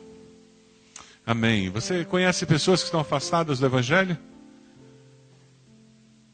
[1.25, 1.71] Amém.
[1.71, 4.19] Você conhece pessoas que estão afastadas do Evangelho?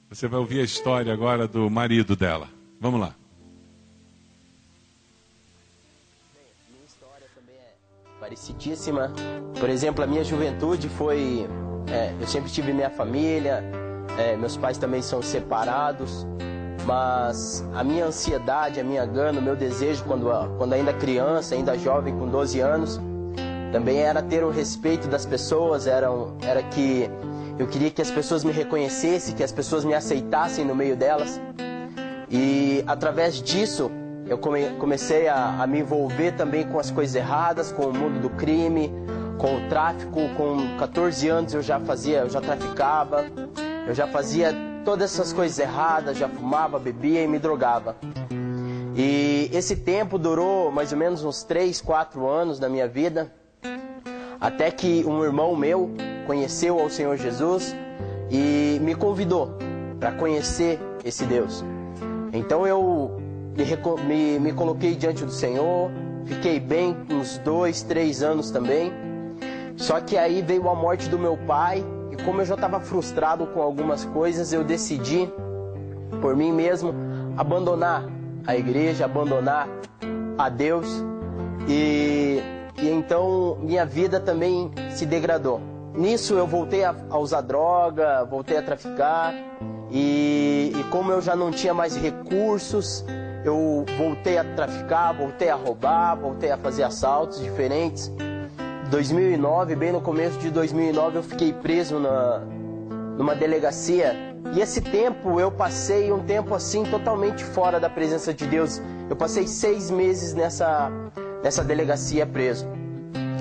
[0.08, 2.48] Você vai ouvir a história agora do marido dela.
[2.80, 3.14] Vamos lá.
[6.70, 7.74] Minha história também é
[8.18, 9.12] parecidíssima.
[9.60, 11.46] Por exemplo, a minha juventude foi.
[11.92, 13.62] é, eu sempre tive minha família,
[14.18, 16.26] é, meus pais também são separados,
[16.90, 20.26] mas a minha ansiedade, a minha gana, o meu desejo quando,
[20.58, 23.00] quando ainda criança, ainda jovem, com 12 anos,
[23.70, 26.08] também era ter o respeito das pessoas, era,
[26.42, 27.08] era que
[27.56, 31.40] eu queria que as pessoas me reconhecessem, que as pessoas me aceitassem no meio delas.
[32.28, 33.88] E através disso,
[34.26, 38.20] eu come, comecei a, a me envolver também com as coisas erradas, com o mundo
[38.20, 38.90] do crime,
[39.38, 40.28] com o tráfico.
[40.36, 43.26] Com 14 anos eu já fazia, eu já traficava,
[43.86, 47.94] eu já fazia todas essas coisas erradas, já fumava, bebia e me drogava.
[48.96, 53.32] E esse tempo durou mais ou menos uns 3, 4 anos na minha vida.
[54.40, 55.92] Até que um irmão meu
[56.26, 57.72] conheceu ao Senhor Jesus
[58.32, 59.56] e me convidou
[60.00, 61.64] para conhecer esse Deus.
[62.32, 63.16] Então eu
[64.08, 65.88] me, me, coloquei diante do Senhor,
[66.24, 68.92] fiquei bem uns dois, três anos também.
[69.76, 71.80] Só que aí veio a morte do meu pai
[72.24, 75.28] como eu já estava frustrado com algumas coisas, eu decidi
[76.20, 76.94] por mim mesmo
[77.36, 78.04] abandonar
[78.46, 79.68] a igreja, abandonar
[80.38, 80.86] a Deus
[81.68, 82.40] e,
[82.80, 85.60] e então minha vida também se degradou.
[85.94, 89.34] Nisso eu voltei a, a usar droga, voltei a traficar
[89.90, 93.04] e, e como eu já não tinha mais recursos,
[93.44, 98.10] eu voltei a traficar, voltei a roubar, voltei a fazer assaltos diferentes.
[98.90, 102.42] 2009, bem no começo de 2009, eu fiquei preso na,
[103.16, 104.16] numa delegacia.
[104.52, 108.82] E esse tempo eu passei um tempo assim totalmente fora da presença de Deus.
[109.08, 110.90] Eu passei seis meses nessa,
[111.40, 112.66] nessa delegacia preso.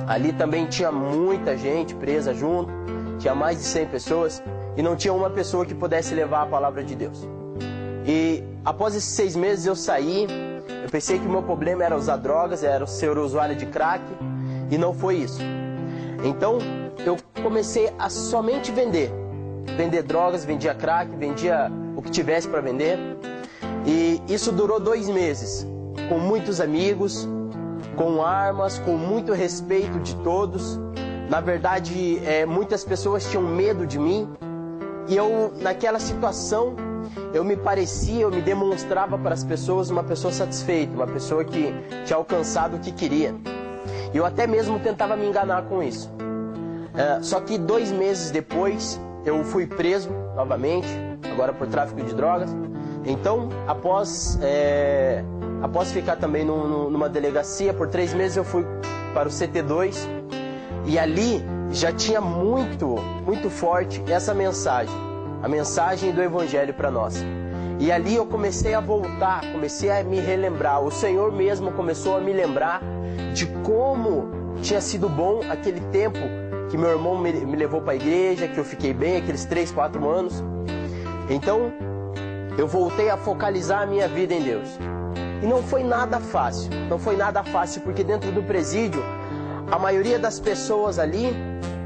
[0.07, 2.71] Ali também tinha muita gente presa junto,
[3.17, 4.43] tinha mais de 100 pessoas
[4.77, 7.27] e não tinha uma pessoa que pudesse levar a palavra de Deus.
[8.05, 10.27] E após esses seis meses eu saí,
[10.83, 14.03] eu pensei que o meu problema era usar drogas, era ser usuário de crack,
[14.69, 15.41] e não foi isso.
[16.23, 16.59] Então
[17.05, 19.11] eu comecei a somente vender.
[19.77, 22.97] Vender drogas, vendia crack, vendia o que tivesse para vender.
[23.85, 25.65] E isso durou dois meses,
[26.09, 27.27] com muitos amigos,
[27.95, 30.79] com armas, com muito respeito de todos.
[31.29, 34.27] Na verdade, é, muitas pessoas tinham medo de mim.
[35.07, 36.75] E eu, naquela situação,
[37.33, 41.73] eu me parecia, eu me demonstrava para as pessoas uma pessoa satisfeita, uma pessoa que
[42.05, 43.33] tinha alcançado o que queria.
[44.13, 46.09] Eu até mesmo tentava me enganar com isso.
[46.95, 50.87] É, só que dois meses depois eu fui preso novamente,
[51.31, 52.49] agora por tráfico de drogas.
[53.05, 55.23] Então, após, é,
[55.61, 58.65] após ficar também no, no, numa delegacia por três meses, eu fui
[59.13, 59.95] para o CT2
[60.85, 62.95] e ali já tinha muito,
[63.25, 65.09] muito forte essa mensagem
[65.41, 67.23] a mensagem do Evangelho para nós.
[67.79, 70.81] E ali eu comecei a voltar, comecei a me relembrar.
[70.81, 72.81] O Senhor mesmo começou a me lembrar
[73.33, 74.29] de como
[74.61, 76.19] tinha sido bom aquele tempo
[76.69, 79.71] que meu irmão me, me levou para a igreja, que eu fiquei bem, aqueles três,
[79.71, 80.43] quatro anos.
[81.29, 81.71] Então
[82.57, 84.77] eu voltei a focalizar a minha vida em Deus.
[85.41, 89.01] E não foi nada fácil, não foi nada fácil, porque dentro do presídio,
[89.71, 91.33] a maioria das pessoas ali,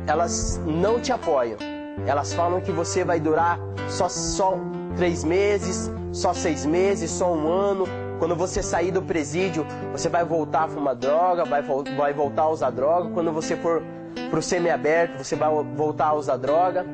[0.08, 1.58] elas não te apoiam
[2.06, 4.58] elas falam que você vai durar só, só
[4.96, 7.86] três meses, só seis meses, só um ano.
[8.20, 11.62] Quando você sair do presídio, você vai voltar a fumar droga, vai,
[11.98, 13.10] vai voltar a usar droga.
[13.10, 13.84] Quando você for
[14.30, 16.86] para o semiaberto, você vai voltar a usar droga.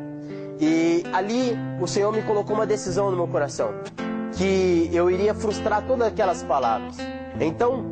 [0.59, 3.71] E ali o Senhor me colocou uma decisão no meu coração,
[4.35, 6.97] que eu iria frustrar todas aquelas palavras.
[7.39, 7.85] Então,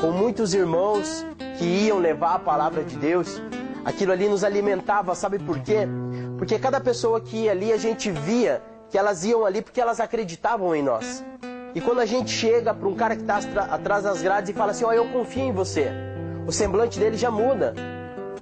[0.00, 1.26] com muitos irmãos
[1.58, 3.42] que iam levar a palavra de Deus,
[3.84, 5.86] aquilo ali nos alimentava, sabe por quê?
[6.38, 9.98] Porque cada pessoa que ia ali, a gente via que elas iam ali porque elas
[9.98, 11.24] acreditavam em nós.
[11.74, 13.38] E quando a gente chega para um cara que está
[13.70, 15.90] atrás das grades e fala assim: Ó, oh, eu confio em você,
[16.46, 17.74] o semblante dele já muda.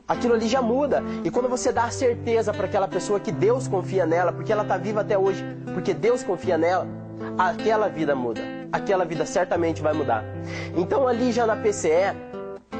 [0.09, 1.05] Aquilo ali já muda.
[1.23, 4.65] E quando você dá a certeza para aquela pessoa que Deus confia nela, porque ela
[4.65, 6.85] está viva até hoje, porque Deus confia nela,
[7.39, 8.41] aquela vida muda.
[8.73, 10.25] Aquela vida certamente vai mudar.
[10.77, 11.91] Então ali já na PCE,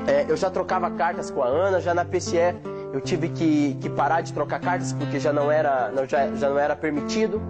[0.09, 2.57] é, eu já trocava cartas com a Ana, já na PCE
[2.93, 6.49] eu tive que, que parar de trocar cartas porque já não era, não, já, já
[6.49, 7.41] não era permitido.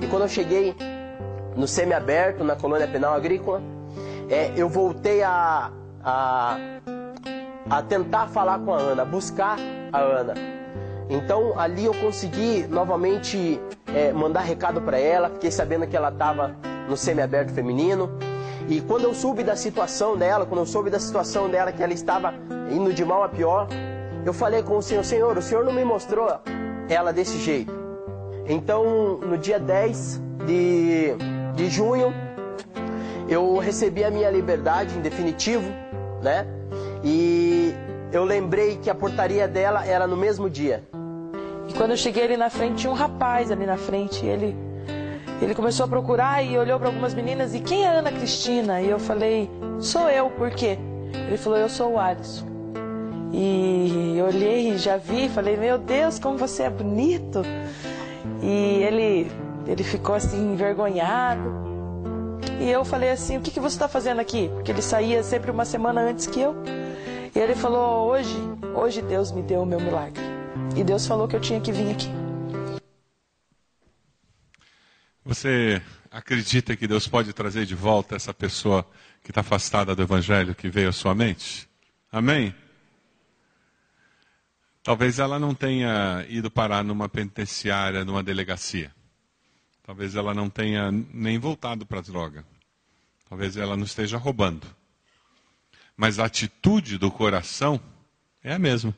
[0.00, 0.74] E quando eu cheguei
[1.56, 3.60] no semiaberto, na colônia penal agrícola,
[4.30, 5.72] é, eu voltei a,
[6.04, 6.56] a,
[7.68, 9.58] a tentar falar com a Ana, buscar
[9.92, 10.34] a Ana.
[11.10, 13.60] Então ali eu consegui novamente
[13.94, 16.54] é, mandar recado para ela, fiquei sabendo que ela estava
[16.88, 18.10] no semiaberto feminino.
[18.68, 21.92] E quando eu soube da situação dela, quando eu soube da situação dela que ela
[21.92, 22.34] estava
[22.70, 23.66] indo de mal a pior,
[24.24, 26.28] eu falei com o Senhor, Senhor, o Senhor não me mostrou
[26.88, 27.72] ela desse jeito.
[28.46, 31.14] Então, no dia 10 de,
[31.54, 32.12] de junho,
[33.28, 35.70] eu recebi a minha liberdade em definitivo,
[36.22, 36.46] né?
[37.04, 37.74] E
[38.10, 40.82] eu lembrei que a portaria dela era no mesmo dia.
[41.68, 44.24] E quando eu cheguei ali na frente, tinha um rapaz ali na frente.
[44.24, 44.56] Ele,
[45.42, 47.54] ele começou a procurar e olhou para algumas meninas.
[47.54, 48.80] E quem é Ana Cristina?
[48.80, 50.78] E eu falei, sou eu, por quê?
[51.26, 52.57] Ele falou, eu sou o Alisson.
[53.32, 57.42] E olhei e já vi, falei, meu Deus, como você é bonito.
[58.42, 59.30] E ele,
[59.66, 61.58] ele ficou assim, envergonhado.
[62.60, 64.48] E eu falei assim, o que, que você está fazendo aqui?
[64.54, 66.54] Porque ele saía sempre uma semana antes que eu.
[67.34, 68.36] E ele falou, hoje,
[68.74, 70.22] hoje Deus me deu o meu milagre.
[70.76, 72.08] E Deus falou que eu tinha que vir aqui.
[75.24, 78.84] Você acredita que Deus pode trazer de volta essa pessoa
[79.22, 81.68] que está afastada do Evangelho, que veio à sua mente?
[82.10, 82.54] Amém?
[84.88, 88.90] Talvez ela não tenha ido parar numa penitenciária, numa delegacia.
[89.82, 92.42] Talvez ela não tenha nem voltado para a droga.
[93.28, 94.66] Talvez ela não esteja roubando.
[95.94, 97.78] Mas a atitude do coração
[98.42, 98.96] é a mesma.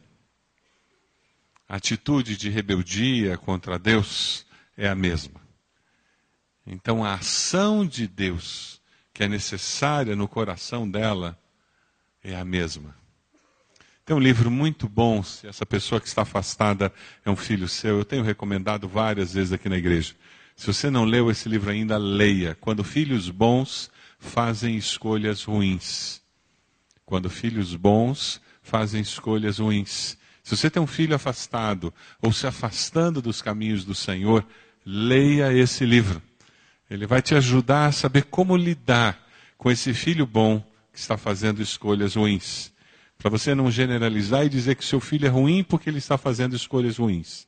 [1.69, 5.41] a atitude de rebeldia contra Deus é a mesma.
[6.65, 8.81] Então, a ação de Deus
[9.13, 11.37] que é necessária no coração dela
[12.23, 13.00] é a mesma.
[14.05, 16.93] Tem um livro muito bom, se essa pessoa que está afastada
[17.25, 20.15] é um filho seu, eu tenho recomendado várias vezes aqui na igreja.
[20.57, 22.57] Se você não leu esse livro ainda, leia.
[22.61, 26.21] Quando filhos bons fazem escolhas ruins.
[27.05, 30.19] Quando filhos bons fazem escolhas ruins.
[30.43, 34.47] Se você tem um filho afastado ou se afastando dos caminhos do Senhor,
[34.85, 36.21] leia esse livro.
[36.91, 39.19] Ele vai te ajudar a saber como lidar
[39.57, 40.61] com esse filho bom
[40.93, 42.73] que está fazendo escolhas ruins.
[43.21, 46.57] Para você não generalizar e dizer que seu filho é ruim porque ele está fazendo
[46.57, 47.47] escolhas ruins.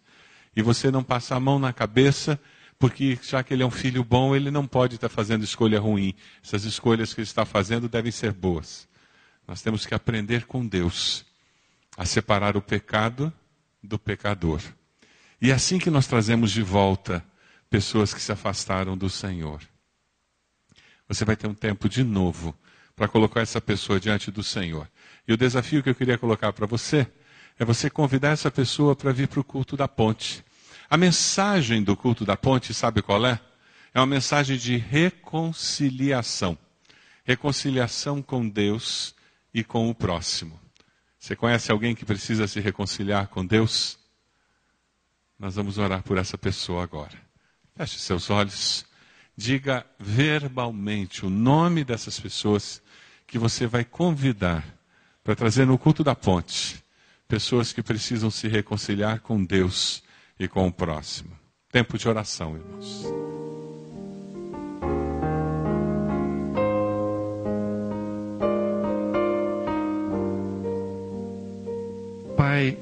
[0.54, 2.38] E você não passar a mão na cabeça
[2.78, 6.14] porque já que ele é um filho bom, ele não pode estar fazendo escolha ruim.
[6.44, 8.86] Essas escolhas que ele está fazendo devem ser boas.
[9.48, 11.24] Nós temos que aprender com Deus
[11.96, 13.32] a separar o pecado
[13.82, 14.60] do pecador.
[15.40, 17.24] E é assim que nós trazemos de volta
[17.70, 19.62] pessoas que se afastaram do Senhor.
[21.08, 22.54] Você vai ter um tempo de novo
[22.94, 24.86] para colocar essa pessoa diante do Senhor.
[25.26, 27.06] E o desafio que eu queria colocar para você
[27.58, 30.44] é você convidar essa pessoa para vir para o culto da ponte.
[30.90, 33.40] A mensagem do culto da ponte, sabe qual é?
[33.94, 36.58] É uma mensagem de reconciliação.
[37.24, 39.14] Reconciliação com Deus
[39.54, 40.60] e com o próximo.
[41.18, 43.98] Você conhece alguém que precisa se reconciliar com Deus?
[45.38, 47.16] Nós vamos orar por essa pessoa agora.
[47.76, 48.84] Feche seus olhos.
[49.36, 52.82] Diga verbalmente o nome dessas pessoas
[53.26, 54.64] que você vai convidar
[55.22, 56.82] para trazer no culto da ponte.
[57.28, 60.02] Pessoas que precisam se reconciliar com Deus
[60.38, 61.30] e com o próximo.
[61.70, 63.06] Tempo de oração, irmãos.
[72.36, 72.76] Pai,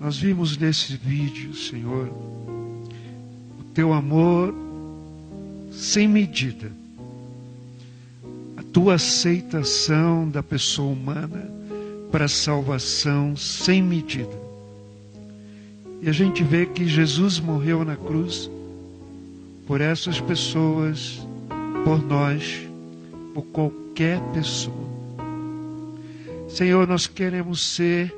[0.00, 2.12] nós vimos nesse vídeo, Senhor,
[3.74, 4.54] teu amor
[5.72, 6.70] sem medida,
[8.74, 11.50] tua aceitação da pessoa humana
[12.12, 14.44] para salvação sem medida.
[16.02, 18.50] E a gente vê que Jesus morreu na cruz
[19.66, 21.26] por essas pessoas,
[21.84, 22.68] por nós,
[23.32, 24.84] por qualquer pessoa.
[26.48, 28.14] Senhor, nós queremos ser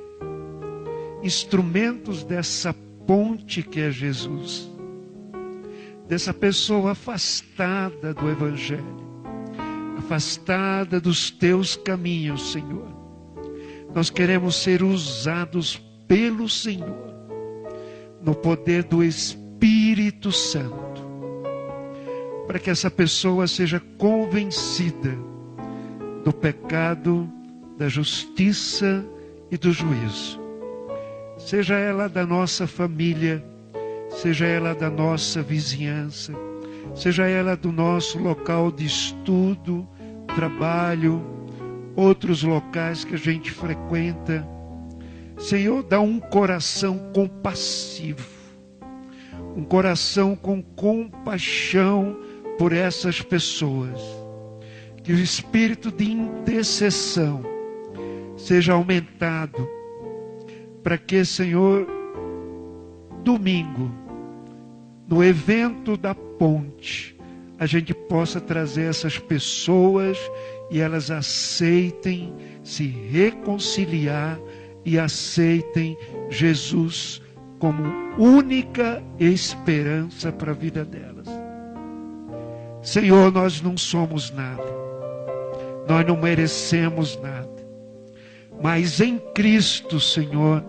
[1.23, 2.75] instrumentos dessa
[3.07, 4.69] ponte que é Jesus
[6.09, 9.06] dessa pessoa afastada do Evangelho,
[10.07, 12.87] afastada dos teus caminhos, Senhor.
[13.93, 17.13] Nós queremos ser usados pelo Senhor,
[18.23, 21.03] no poder do Espírito Santo,
[22.47, 25.13] para que essa pessoa seja convencida
[26.25, 27.29] do pecado,
[27.77, 29.05] da justiça
[29.51, 30.41] e do juízo.
[31.37, 33.45] Seja ela da nossa família,
[34.11, 36.33] seja ela da nossa vizinhança,
[36.95, 39.87] seja ela do nosso local de estudo,
[40.37, 41.25] trabalho,
[41.97, 44.47] outros locais que a gente frequenta.
[45.39, 48.29] Senhor, dá um coração compassivo,
[49.57, 52.19] um coração com compaixão
[52.59, 53.99] por essas pessoas.
[55.03, 57.43] Que o espírito de intercessão
[58.37, 59.67] seja aumentado,
[60.83, 61.87] para que, Senhor,
[63.25, 63.91] domingo,
[65.09, 67.16] no evento da ponte,
[67.59, 70.19] a gente possa trazer essas pessoas
[70.71, 74.39] e elas aceitem se reconciliar
[74.85, 75.97] e aceitem
[76.29, 77.23] Jesus
[77.59, 77.83] como
[78.19, 81.27] única esperança para a vida delas.
[82.83, 84.63] Senhor, nós não somos nada,
[85.89, 87.49] nós não merecemos nada,
[88.63, 90.65] mas em Cristo, Senhor,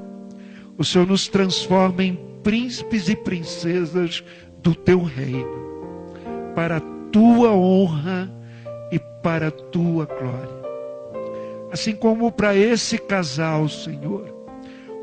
[0.78, 4.24] o Senhor nos transforma em príncipes e princesas
[4.64, 5.77] do teu reino,
[6.58, 8.28] para a tua honra
[8.92, 10.58] e para a tua glória.
[11.72, 14.36] Assim como para esse casal, Senhor,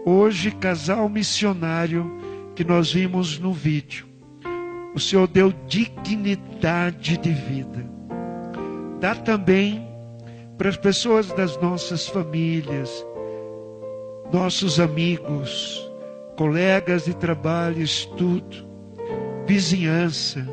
[0.05, 2.13] hoje, casal missionário
[2.57, 4.05] que nós vimos no vídeo,
[4.97, 7.89] o Senhor deu dignidade de vida.
[8.99, 9.87] Dá também
[10.59, 13.07] para as pessoas das nossas famílias,
[14.33, 15.89] nossos amigos,
[16.37, 18.67] colegas de trabalho, estudo,
[19.47, 20.45] vizinhança,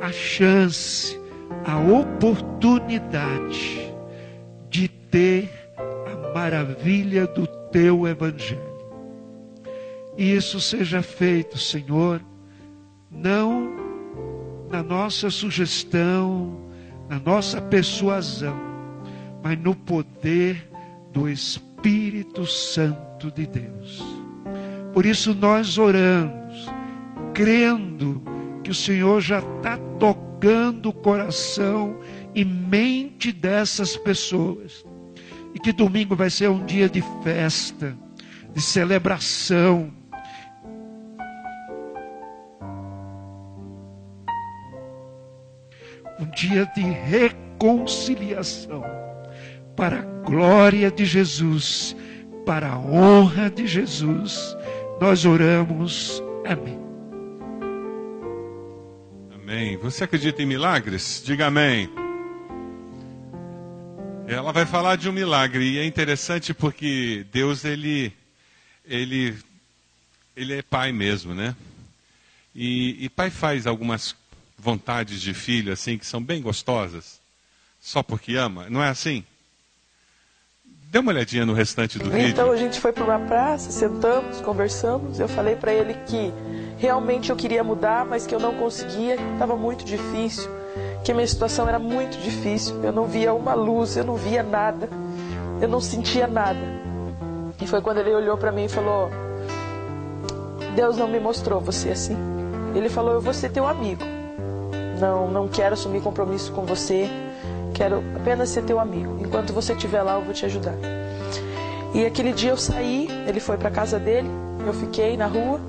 [0.00, 1.18] a chance,
[1.64, 3.92] a oportunidade
[4.70, 8.68] de ter a maravilha do teu evangelho.
[10.16, 12.20] E isso seja feito, Senhor,
[13.10, 13.76] não
[14.70, 16.60] na nossa sugestão,
[17.08, 18.56] na nossa persuasão,
[19.42, 20.70] mas no poder
[21.12, 24.02] do Espírito Santo de Deus.
[24.92, 26.68] Por isso nós oramos,
[27.32, 28.20] crendo
[28.68, 31.98] que o Senhor já está tocando o coração
[32.34, 34.84] e mente dessas pessoas.
[35.54, 37.96] E que domingo vai ser um dia de festa,
[38.52, 39.90] de celebração.
[46.20, 48.82] Um dia de reconciliação
[49.74, 51.96] para a glória de Jesus,
[52.44, 54.54] para a honra de Jesus.
[55.00, 56.22] Nós oramos.
[56.46, 56.87] Amém.
[59.48, 59.78] Amém.
[59.78, 61.22] Você acredita em milagres?
[61.24, 61.88] Diga amém.
[64.26, 68.12] Ela vai falar de um milagre e é interessante porque Deus ele
[68.84, 69.34] ele
[70.36, 71.56] ele é pai mesmo, né?
[72.54, 74.14] E, e pai faz algumas
[74.58, 77.18] vontades de filho assim que são bem gostosas,
[77.80, 79.24] só porque ama, não é assim?
[80.90, 82.28] Dê uma olhadinha no restante do vídeo.
[82.28, 85.18] Então a gente foi para uma praça, sentamos, conversamos.
[85.18, 86.34] Eu falei para ele que
[86.78, 90.50] realmente eu queria mudar, mas que eu não conseguia, estava muito difícil,
[91.04, 92.82] que minha situação era muito difícil.
[92.82, 94.88] Eu não via uma luz, eu não via nada,
[95.60, 96.60] eu não sentia nada.
[97.60, 99.10] E foi quando ele olhou para mim e falou:
[100.74, 102.16] Deus não me mostrou você assim.
[102.74, 104.02] Ele falou: Eu vou ser teu amigo.
[105.00, 107.08] Não, não quero assumir compromisso com você
[107.78, 109.18] Quero apenas ser teu amigo.
[109.20, 110.74] Enquanto você estiver lá, eu vou te ajudar.
[111.94, 114.28] E aquele dia eu saí, ele foi para casa dele,
[114.66, 115.60] eu fiquei na rua,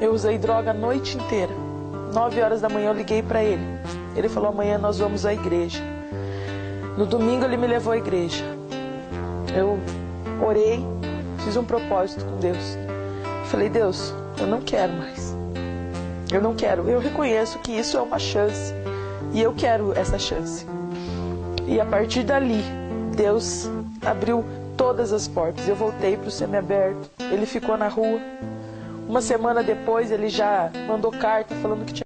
[0.00, 1.52] eu usei droga a noite inteira.
[2.12, 3.64] Nove horas da manhã eu liguei para ele.
[4.16, 5.82] Ele falou: amanhã nós vamos à igreja.
[6.96, 8.44] No domingo ele me levou à igreja.
[9.56, 9.78] Eu
[10.44, 10.84] orei,
[11.44, 12.78] fiz um propósito com Deus.
[13.46, 15.36] Falei: Deus, eu não quero mais.
[16.32, 16.88] Eu não quero.
[16.88, 18.72] Eu reconheço que isso é uma chance.
[19.32, 20.66] E eu quero essa chance.
[21.66, 22.62] E a partir dali,
[23.16, 23.68] Deus
[24.04, 24.44] abriu
[24.76, 25.66] todas as portas.
[25.68, 27.10] Eu voltei para o semiaberto.
[27.30, 28.20] Ele ficou na rua.
[29.14, 32.04] Uma semana depois, ele já mandou carta falando que tinha.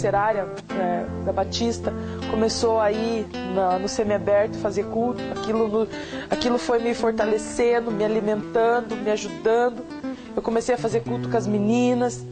[0.00, 1.92] Serária é, da Batista
[2.32, 5.22] começou a ir na, no semiaberto fazer culto.
[5.38, 5.88] Aquilo, no,
[6.28, 9.86] aquilo foi me fortalecendo, me alimentando, me ajudando.
[10.34, 12.26] Eu comecei a fazer culto com as meninas.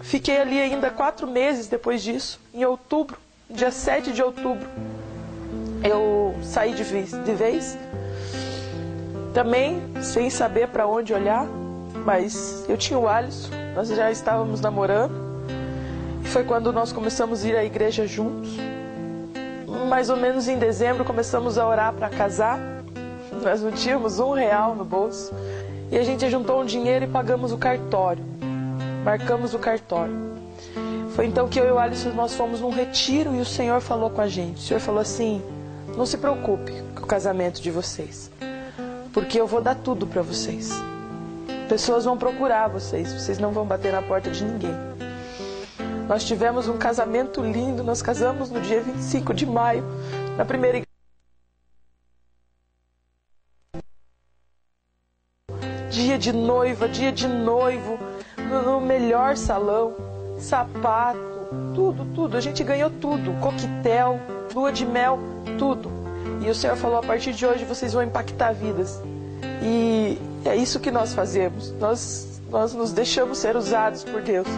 [0.00, 2.40] Fiquei ali ainda quatro meses depois disso.
[2.54, 3.18] Em outubro,
[3.50, 4.66] dia 7 de outubro,
[5.84, 7.10] eu saí de vez.
[7.10, 7.76] De vez
[9.32, 11.46] também sem saber para onde olhar,
[12.04, 15.12] mas eu tinha o Alisson, nós já estávamos namorando.
[16.24, 18.50] E foi quando nós começamos a ir à igreja juntos.
[19.88, 22.58] Mais ou menos em dezembro começamos a orar para casar.
[23.42, 25.34] Nós não tínhamos um real no bolso.
[25.90, 28.32] E a gente juntou um dinheiro e pagamos o cartório
[29.02, 30.32] marcamos o cartório.
[31.14, 34.08] Foi então que eu e o Alisson nós fomos num retiro e o Senhor falou
[34.08, 34.58] com a gente.
[34.58, 35.42] O Senhor falou assim:
[35.96, 38.30] "Não se preocupe com o casamento de vocês,
[39.12, 40.70] porque eu vou dar tudo para vocês.
[41.68, 44.74] Pessoas vão procurar vocês, vocês não vão bater na porta de ninguém."
[46.08, 49.84] Nós tivemos um casamento lindo, nós casamos no dia 25 de maio,
[50.36, 50.92] na primeira igreja.
[55.90, 57.98] Dia de noiva, dia de noivo
[58.36, 59.94] no melhor salão,
[60.38, 61.18] sapato,
[61.74, 62.36] tudo, tudo.
[62.36, 64.20] A gente ganhou tudo, coquetel,
[64.54, 65.18] lua de mel,
[65.58, 66.01] tudo.
[66.44, 69.00] E o Senhor falou: a partir de hoje vocês vão impactar vidas.
[69.62, 71.72] E é isso que nós fazemos.
[71.78, 74.48] Nós, nós nos deixamos ser usados por Deus,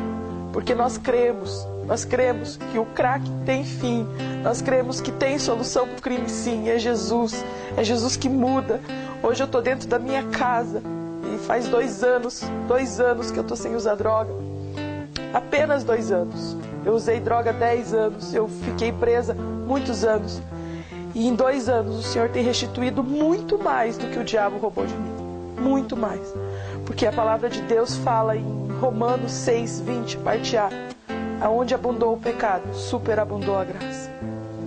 [0.52, 1.66] porque nós cremos.
[1.86, 4.06] Nós cremos que o crack tem fim.
[4.42, 6.70] Nós cremos que tem solução para o crime, sim.
[6.70, 7.44] É Jesus.
[7.76, 8.80] É Jesus que muda.
[9.22, 10.82] Hoje eu estou dentro da minha casa
[11.34, 14.32] e faz dois anos, dois anos que eu estou sem usar droga.
[15.34, 16.56] Apenas dois anos.
[16.84, 20.40] Eu usei droga dez anos, eu fiquei presa muitos anos.
[21.14, 24.84] E em dois anos o Senhor tem restituído muito mais do que o diabo roubou
[24.84, 25.14] de mim.
[25.60, 26.20] Muito mais.
[26.84, 30.68] Porque a palavra de Deus fala em Romanos 6, 20, parte A.
[31.40, 34.10] Aonde abundou o pecado, superabundou a graça.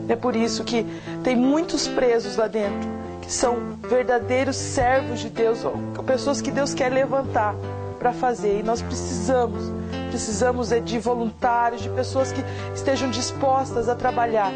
[0.08, 0.86] É por isso que
[1.24, 5.60] tem muitos presos lá dentro que são verdadeiros servos de Deus,
[6.06, 7.54] pessoas que Deus quer levantar
[8.00, 8.60] para fazer.
[8.60, 9.70] E nós precisamos,
[10.10, 12.42] precisamos é de voluntários, de pessoas que
[12.74, 14.54] estejam dispostas a trabalhar,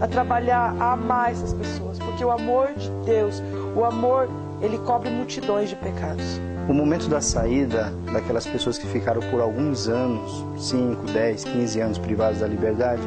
[0.00, 3.42] a trabalhar, a amar essas pessoas, porque o amor de Deus,
[3.76, 4.28] o amor,
[4.60, 6.40] ele cobre multidões de pecados.
[6.68, 11.98] O momento da saída daquelas pessoas que ficaram por alguns anos, 5, 10, 15 anos
[11.98, 13.02] privados da liberdade,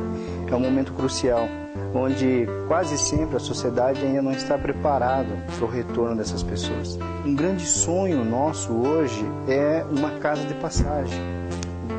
[0.49, 1.47] é um momento crucial
[1.93, 6.97] onde quase sempre a sociedade ainda não está preparada para o retorno dessas pessoas.
[7.25, 11.19] Um grande sonho nosso hoje é uma casa de passagem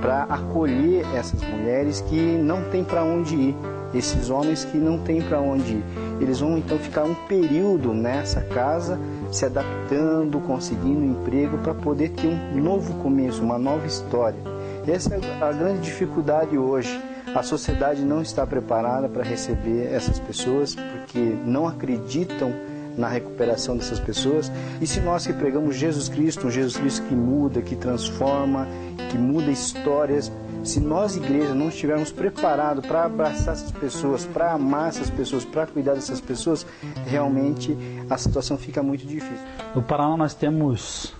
[0.01, 3.57] para acolher essas mulheres que não têm para onde ir,
[3.95, 5.85] esses homens que não têm para onde ir.
[6.21, 8.99] Eles vão então ficar um período nessa casa
[9.31, 14.39] se adaptando, conseguindo emprego para poder ter um novo começo, uma nova história.
[14.87, 17.01] Essa é a grande dificuldade hoje.
[17.35, 22.53] A sociedade não está preparada para receber essas pessoas porque não acreditam
[22.97, 24.53] na recuperação dessas pessoas.
[24.81, 28.67] E se nós que pregamos Jesus Cristo, um Jesus Cristo que muda, que transforma,
[29.11, 30.31] que muda histórias,
[30.65, 35.67] se nós, igreja, não estivermos preparados para abraçar essas pessoas, para amar essas pessoas, para
[35.67, 36.67] cuidar dessas pessoas,
[37.07, 37.77] realmente
[38.09, 39.45] a situação fica muito difícil.
[39.75, 41.15] No Paraná nós temos,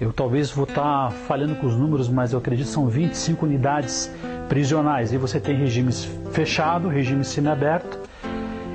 [0.00, 4.10] eu talvez vou estar falhando com os números, mas eu acredito são 25 unidades
[4.48, 5.12] prisionais.
[5.12, 7.98] E você tem regimes fechado, regime semiaberto.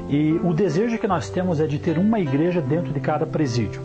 [0.09, 3.81] E o desejo que nós temos é de ter uma igreja dentro de cada presídio.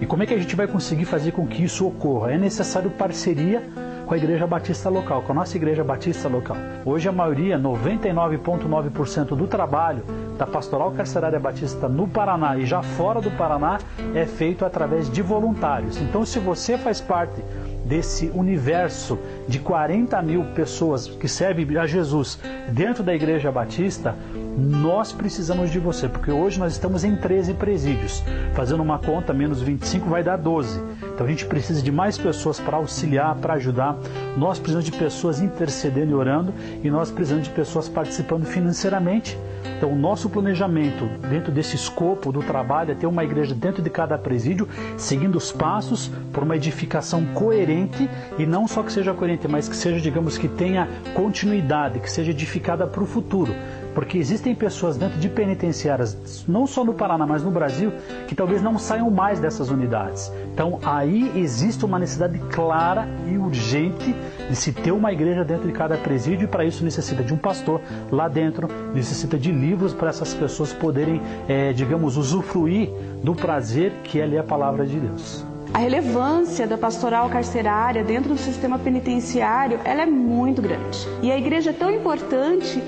[0.00, 2.32] E como é que a gente vai conseguir fazer com que isso ocorra?
[2.32, 3.62] É necessário parceria
[4.08, 6.56] com a Igreja Batista local, com a nossa Igreja Batista local.
[6.82, 10.02] Hoje a maioria, 99,9% do trabalho
[10.38, 13.78] da Pastoral Carcerária Batista no Paraná e já fora do Paraná
[14.14, 16.00] é feito através de voluntários.
[16.00, 17.42] Então, se você faz parte
[17.84, 22.38] desse universo de 40 mil pessoas que servem a Jesus
[22.72, 24.14] dentro da Igreja Batista,
[24.58, 28.24] nós precisamos de você, porque hoje nós estamos em 13 presídios.
[28.54, 30.82] Fazendo uma conta, menos 25 vai dar 12.
[31.14, 33.96] Então a gente precisa de mais pessoas para auxiliar, para ajudar.
[34.36, 36.52] Nós precisamos de pessoas intercedendo e orando
[36.82, 39.38] e nós precisamos de pessoas participando financeiramente.
[39.76, 43.90] Então, o nosso planejamento dentro desse escopo do trabalho é ter uma igreja dentro de
[43.90, 49.46] cada presídio, seguindo os passos por uma edificação coerente e não só que seja coerente,
[49.46, 53.54] mas que seja, digamos, que tenha continuidade, que seja edificada para o futuro.
[53.98, 57.92] Porque existem pessoas dentro de penitenciárias, não só no Paraná, mas no Brasil,
[58.28, 60.32] que talvez não saiam mais dessas unidades.
[60.54, 64.14] Então aí existe uma necessidade clara e urgente
[64.48, 67.36] de se ter uma igreja dentro de cada presídio, e para isso necessita de um
[67.36, 72.90] pastor lá dentro, necessita de livros para essas pessoas poderem, é, digamos, usufruir
[73.24, 75.44] do prazer que é ler a palavra de Deus.
[75.74, 80.98] A relevância da pastoral carcerária dentro do sistema penitenciário ela é muito grande.
[81.20, 82.80] E a igreja é tão importante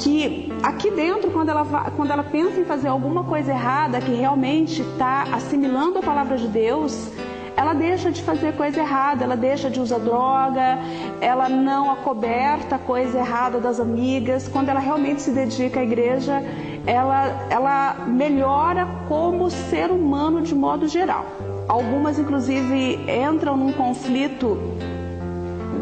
[0.00, 4.80] que aqui dentro, quando ela, quando ela pensa em fazer alguma coisa errada, que realmente
[4.80, 7.10] está assimilando a palavra de Deus,
[7.54, 10.78] ela deixa de fazer coisa errada, ela deixa de usar droga,
[11.20, 14.48] ela não acoberta coisa errada das amigas.
[14.48, 16.42] Quando ela realmente se dedica à igreja,
[16.86, 21.26] ela, ela melhora como ser humano de modo geral.
[21.68, 24.56] Algumas, inclusive, entram num conflito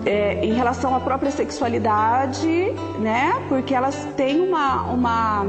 [0.04, 3.34] é, em relação à própria sexualidade, né?
[3.48, 5.46] Porque elas têm uma, uma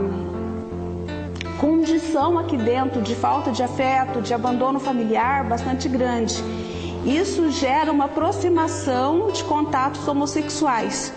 [1.60, 6.36] condição aqui dentro de falta de afeto, de abandono familiar bastante grande.
[7.06, 11.14] Isso gera uma aproximação de contatos homossexuais.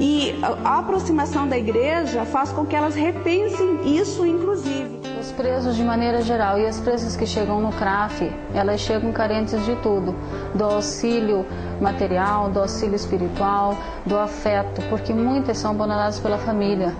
[0.00, 5.01] E a aproximação da igreja faz com que elas repensem isso, inclusive.
[5.22, 9.64] Os presos, de maneira geral, e as presas que chegam no CRAF, elas chegam carentes
[9.64, 10.16] de tudo:
[10.52, 11.46] do auxílio
[11.80, 16.92] material, do auxílio espiritual, do afeto, porque muitas são abandonadas pela família.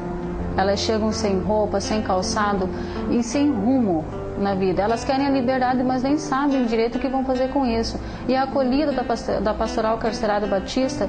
[0.57, 2.69] Elas chegam sem roupa, sem calçado
[3.11, 4.05] e sem rumo
[4.39, 4.83] na vida.
[4.83, 7.99] Elas querem a liberdade, mas nem sabem direito o que vão fazer com isso.
[8.29, 8.93] E a acolhida
[9.41, 11.09] da Pastoral Carcerária Batista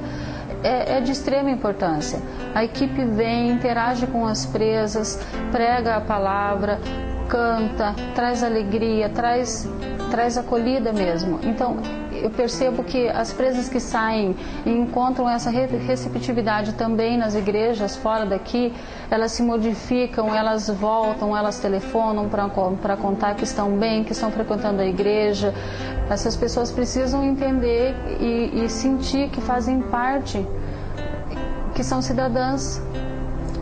[0.64, 2.18] é, é, de extrema importância.
[2.54, 5.20] A equipe vem, interage com as presas,
[5.52, 6.80] prega a palavra,
[7.28, 9.68] canta, traz alegria, traz,
[10.10, 11.40] traz acolhida mesmo.
[11.42, 11.76] Então,
[12.12, 18.24] eu percebo que as presas que saem e encontram essa receptividade também nas igrejas fora
[18.24, 18.72] daqui,
[19.10, 24.80] elas se modificam, elas voltam, elas telefonam para contar que estão bem, que estão frequentando
[24.80, 25.52] a igreja.
[26.08, 30.46] Essas pessoas precisam entender e, e sentir que fazem parte,
[31.74, 32.80] que são cidadãs,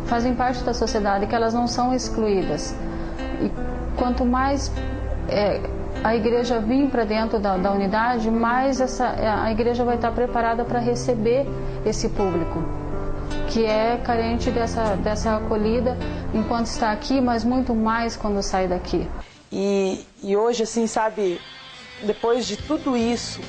[0.07, 2.77] fazem parte da sociedade, que elas não são excluídas.
[3.43, 3.51] E
[3.97, 4.73] quanto mais
[5.29, 5.61] é,
[6.03, 10.65] a igreja vir para dentro da, da, unidade, mais essa, a igreja vai estar preparada
[10.65, 11.47] para receber
[11.85, 12.63] esse público,
[13.49, 15.97] que é carente dessa, dessa acolhida
[16.35, 19.07] enquanto está aqui, mas muito mais quando sai daqui.
[19.51, 21.41] E, e hoje, assim, sabe,
[22.03, 23.41] depois de tudo isso,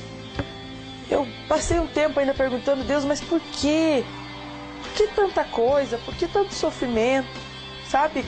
[1.10, 4.04] eu passei um tempo ainda perguntando, Deus, mas por quê?
[4.82, 5.98] Por que tanta coisa?
[5.98, 7.28] Por que tanto sofrimento?
[7.88, 8.24] Sabe?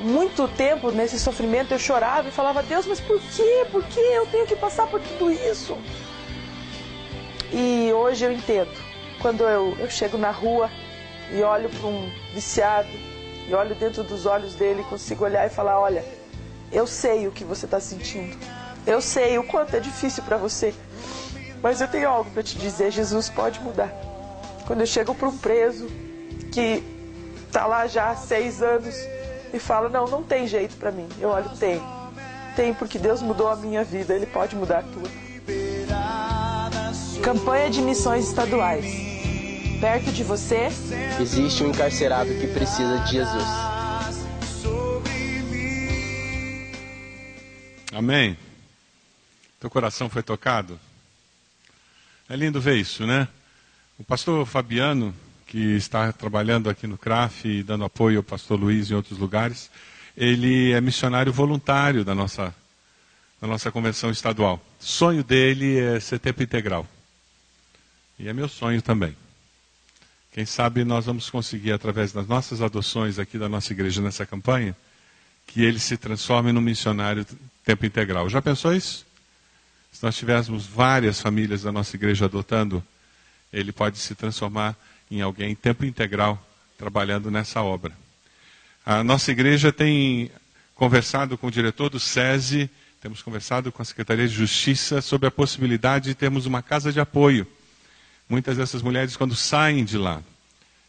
[0.00, 3.66] Muito tempo nesse sofrimento eu chorava e falava, Deus, mas por quê?
[3.70, 5.76] Por que eu tenho que passar por tudo isso?
[7.52, 8.72] E hoje eu entendo.
[9.20, 10.70] Quando eu, eu chego na rua
[11.32, 12.88] e olho para um viciado,
[13.46, 16.04] e olho dentro dos olhos dele, consigo olhar e falar: olha,
[16.72, 18.36] eu sei o que você está sentindo.
[18.86, 20.72] Eu sei o quanto é difícil para você.
[21.62, 23.92] Mas eu tenho algo para te dizer: Jesus pode mudar.
[24.66, 25.88] Quando eu chego para um preso
[26.52, 26.82] que
[27.46, 28.94] está lá já há seis anos
[29.52, 31.08] e fala: Não, não tem jeito para mim.
[31.20, 31.80] Eu olho, tem.
[32.56, 35.10] Tem, porque Deus mudou a minha vida, Ele pode mudar a tua.
[37.22, 38.84] Campanha de missões estaduais.
[39.80, 40.68] Perto de você,
[41.20, 43.44] Existe um encarcerado que precisa de Jesus.
[47.92, 48.36] Amém.
[49.58, 50.78] Teu coração foi tocado?
[52.28, 53.28] É lindo ver isso, né?
[53.98, 55.14] O pastor Fabiano,
[55.50, 59.68] que está trabalhando aqui no CRAF e dando apoio ao pastor Luiz em outros lugares,
[60.16, 62.54] ele é missionário voluntário da nossa,
[63.40, 64.64] da nossa convenção estadual.
[64.78, 66.86] Sonho dele é ser tempo integral.
[68.16, 69.16] E é meu sonho também.
[70.32, 74.76] Quem sabe nós vamos conseguir, através das nossas adoções aqui da nossa igreja nessa campanha,
[75.48, 77.26] que ele se transforme num missionário
[77.64, 78.30] tempo integral.
[78.30, 79.04] Já pensou isso?
[79.90, 82.80] Se nós tivéssemos várias famílias da nossa igreja adotando,
[83.52, 84.76] ele pode se transformar
[85.10, 86.40] em alguém tempo integral
[86.78, 87.92] trabalhando nessa obra.
[88.86, 90.30] A nossa igreja tem
[90.74, 95.30] conversado com o diretor do SESI, temos conversado com a Secretaria de Justiça sobre a
[95.30, 97.46] possibilidade de termos uma casa de apoio.
[98.28, 100.22] Muitas dessas mulheres, quando saem de lá,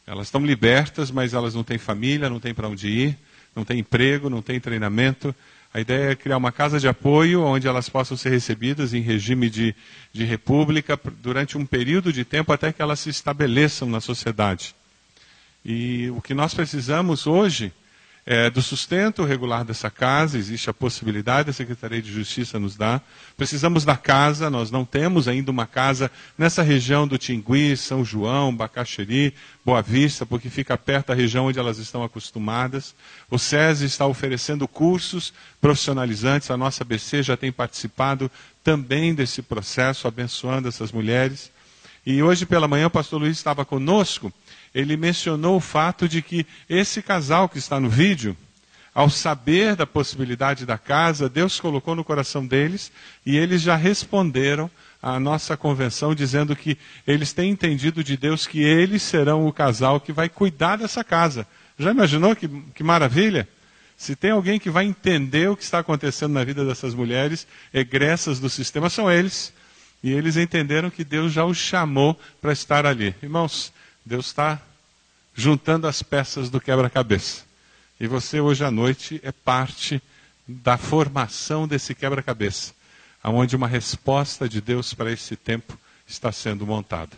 [0.06, 3.18] elas estão libertas, mas elas não têm família, não têm para onde ir,
[3.56, 5.34] não têm emprego, não têm treinamento.
[5.74, 9.50] A ideia é criar uma casa de apoio onde elas possam ser recebidas em regime
[9.50, 9.74] de,
[10.12, 14.76] de república durante um período de tempo até que elas se estabeleçam na sociedade.
[15.64, 17.72] E o que nós precisamos hoje
[18.26, 23.02] é, do sustento regular dessa casa, existe a possibilidade, a Secretaria de Justiça nos dá.
[23.36, 28.56] Precisamos da casa, nós não temos ainda uma casa nessa região do Tingui, São João,
[28.56, 29.34] Bacaxeri,
[29.66, 32.94] Boa Vista, porque fica perto da região onde elas estão acostumadas.
[33.30, 38.30] O SESI está oferecendo cursos profissionalizantes, a nossa BC já tem participado
[38.64, 41.52] também desse processo, abençoando essas mulheres.
[42.06, 44.34] E hoje pela manhã o pastor Luiz estava conosco
[44.74, 48.36] ele mencionou o fato de que esse casal que está no vídeo,
[48.94, 52.92] ao saber da possibilidade da casa, Deus colocou no coração deles
[53.26, 54.70] e eles já responderam
[55.02, 60.00] à nossa convenção dizendo que eles têm entendido de Deus que eles serão o casal
[60.00, 61.48] que vai cuidar dessa casa.
[61.80, 63.48] Já imaginou que, que maravilha?
[63.96, 68.40] Se tem alguém que vai entender o que está acontecendo na vida dessas mulheres, egressas
[68.40, 69.54] do sistema, são eles.
[70.04, 73.16] E eles entenderam que Deus já os chamou para estar ali.
[73.22, 73.72] Irmãos,
[74.06, 74.62] Deus está
[75.36, 77.44] juntando as peças do quebra-cabeça.
[78.00, 80.02] E você hoje à noite é parte
[80.48, 82.74] da formação desse quebra-cabeça,
[83.24, 85.78] aonde uma resposta de Deus para esse tempo
[86.08, 87.16] está sendo montada.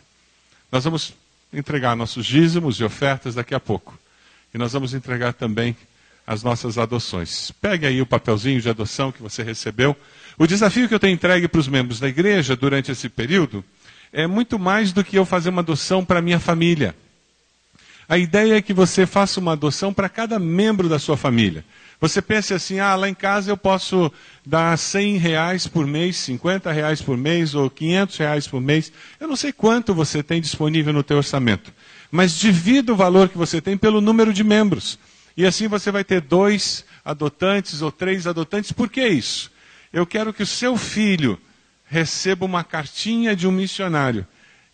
[0.71, 1.13] Nós vamos
[1.51, 3.97] entregar nossos dízimos e ofertas daqui a pouco.
[4.53, 5.75] E nós vamos entregar também
[6.25, 7.51] as nossas adoções.
[7.61, 9.95] Pegue aí o papelzinho de adoção que você recebeu.
[10.37, 13.63] O desafio que eu tenho entregue para os membros da igreja durante esse período
[14.13, 16.95] é muito mais do que eu fazer uma adoção para minha família.
[18.07, 21.65] A ideia é que você faça uma adoção para cada membro da sua família.
[21.99, 24.11] Você pense assim, ah, lá em casa eu posso
[24.45, 28.91] dar 100 reais por mês, 50 reais por mês ou 500 reais por mês.
[29.19, 31.73] Eu não sei quanto você tem disponível no teu orçamento.
[32.11, 34.99] Mas divida o valor que você tem pelo número de membros.
[35.35, 38.71] E assim você vai ter dois adotantes ou três adotantes.
[38.71, 39.49] Por que isso?
[39.91, 41.39] Eu quero que o seu filho
[41.85, 44.25] receba uma cartinha de um missionário.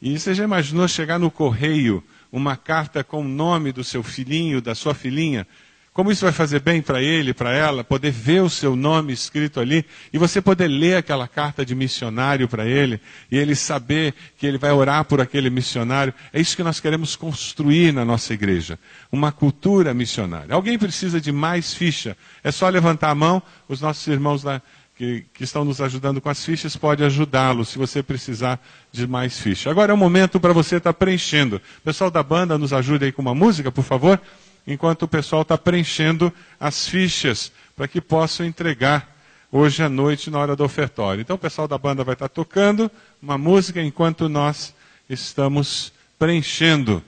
[0.02, 4.62] E você já imaginou chegar no correio uma carta com o nome do seu filhinho,
[4.62, 5.46] da sua filhinha?
[5.92, 9.60] Como isso vai fazer bem para ele, para ela, poder ver o seu nome escrito
[9.60, 9.84] ali
[10.14, 14.58] e você poder ler aquela carta de missionário para ele e ele saber que ele
[14.58, 16.14] vai orar por aquele missionário.
[16.32, 18.80] É isso que nós queremos construir na nossa igreja,
[19.12, 20.56] uma cultura missionária.
[20.56, 22.16] Alguém precisa de mais ficha?
[22.44, 24.62] É só levantar a mão, os nossos irmãos lá
[25.00, 28.60] que, que estão nos ajudando com as fichas, pode ajudá-lo se você precisar
[28.92, 29.72] de mais ficha.
[29.72, 31.62] Agora é o momento para você estar tá preenchendo.
[31.86, 34.20] Pessoal da banda, nos ajude aí com uma música, por favor,
[34.68, 39.16] enquanto o pessoal está preenchendo as fichas, para que possam entregar
[39.50, 41.22] hoje à noite na hora do ofertório.
[41.22, 42.92] Então o pessoal da banda vai estar tá tocando
[43.22, 44.76] uma música enquanto nós
[45.10, 47.02] estamos preenchendo.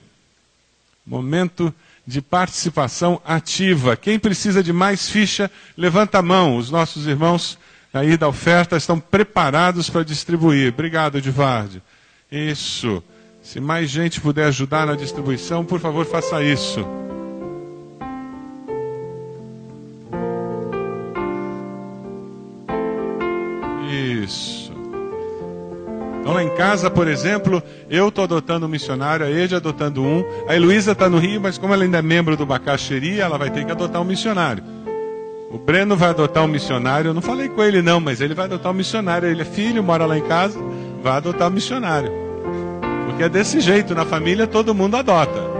[1.04, 1.74] Momento
[2.06, 3.96] de participação ativa.
[3.98, 6.56] Quem precisa de mais ficha, levanta a mão.
[6.56, 7.58] Os nossos irmãos
[7.92, 10.72] aí da oferta estão preparados para distribuir.
[10.72, 11.82] Obrigado, Edivarde.
[12.30, 13.02] Isso.
[13.42, 16.86] Se mais gente puder ajudar na distribuição, por favor, faça isso.
[24.22, 24.72] Isso.
[26.20, 30.24] Então lá em casa, por exemplo, eu estou adotando um missionário, a Eide adotando um,
[30.48, 33.50] a Heloísa está no Rio, mas como ela ainda é membro do Bacaxeri, ela vai
[33.50, 34.62] ter que adotar um missionário.
[35.52, 37.10] O Breno vai adotar um missionário.
[37.10, 39.28] Eu não falei com ele, não, mas ele vai adotar um missionário.
[39.28, 40.58] Ele é filho, mora lá em casa,
[41.02, 42.10] vai adotar um missionário.
[43.06, 45.52] Porque é desse jeito, na família todo mundo adota.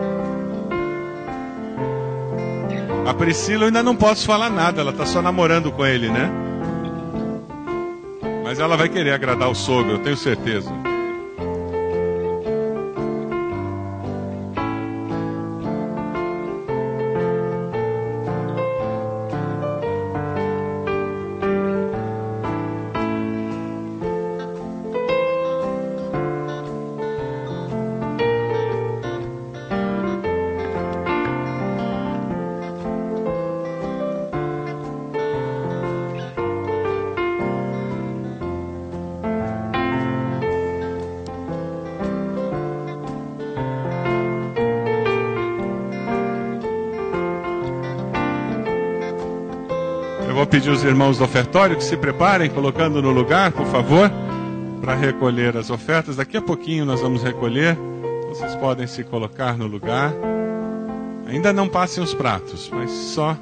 [3.06, 6.30] A Priscila eu ainda não posso falar nada, ela está só namorando com ele, né?
[8.42, 10.72] Mas ela vai querer agradar o sogro, eu tenho certeza.
[50.52, 54.12] Pedir os irmãos do ofertório que se preparem, colocando no lugar, por favor,
[54.82, 56.16] para recolher as ofertas.
[56.16, 57.74] Daqui a pouquinho nós vamos recolher.
[58.28, 60.12] Vocês podem se colocar no lugar.
[61.26, 63.34] Ainda não passem os pratos, mas só.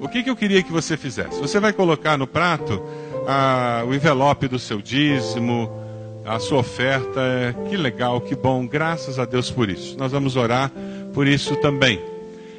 [0.00, 1.40] O que, que eu queria que você fizesse?
[1.40, 2.82] Você vai colocar no prato
[3.28, 5.70] ah, o envelope do seu dízimo,
[6.26, 7.54] a sua oferta.
[7.68, 9.96] Que legal, que bom, graças a Deus por isso.
[9.96, 10.72] Nós vamos orar
[11.14, 12.00] por isso também.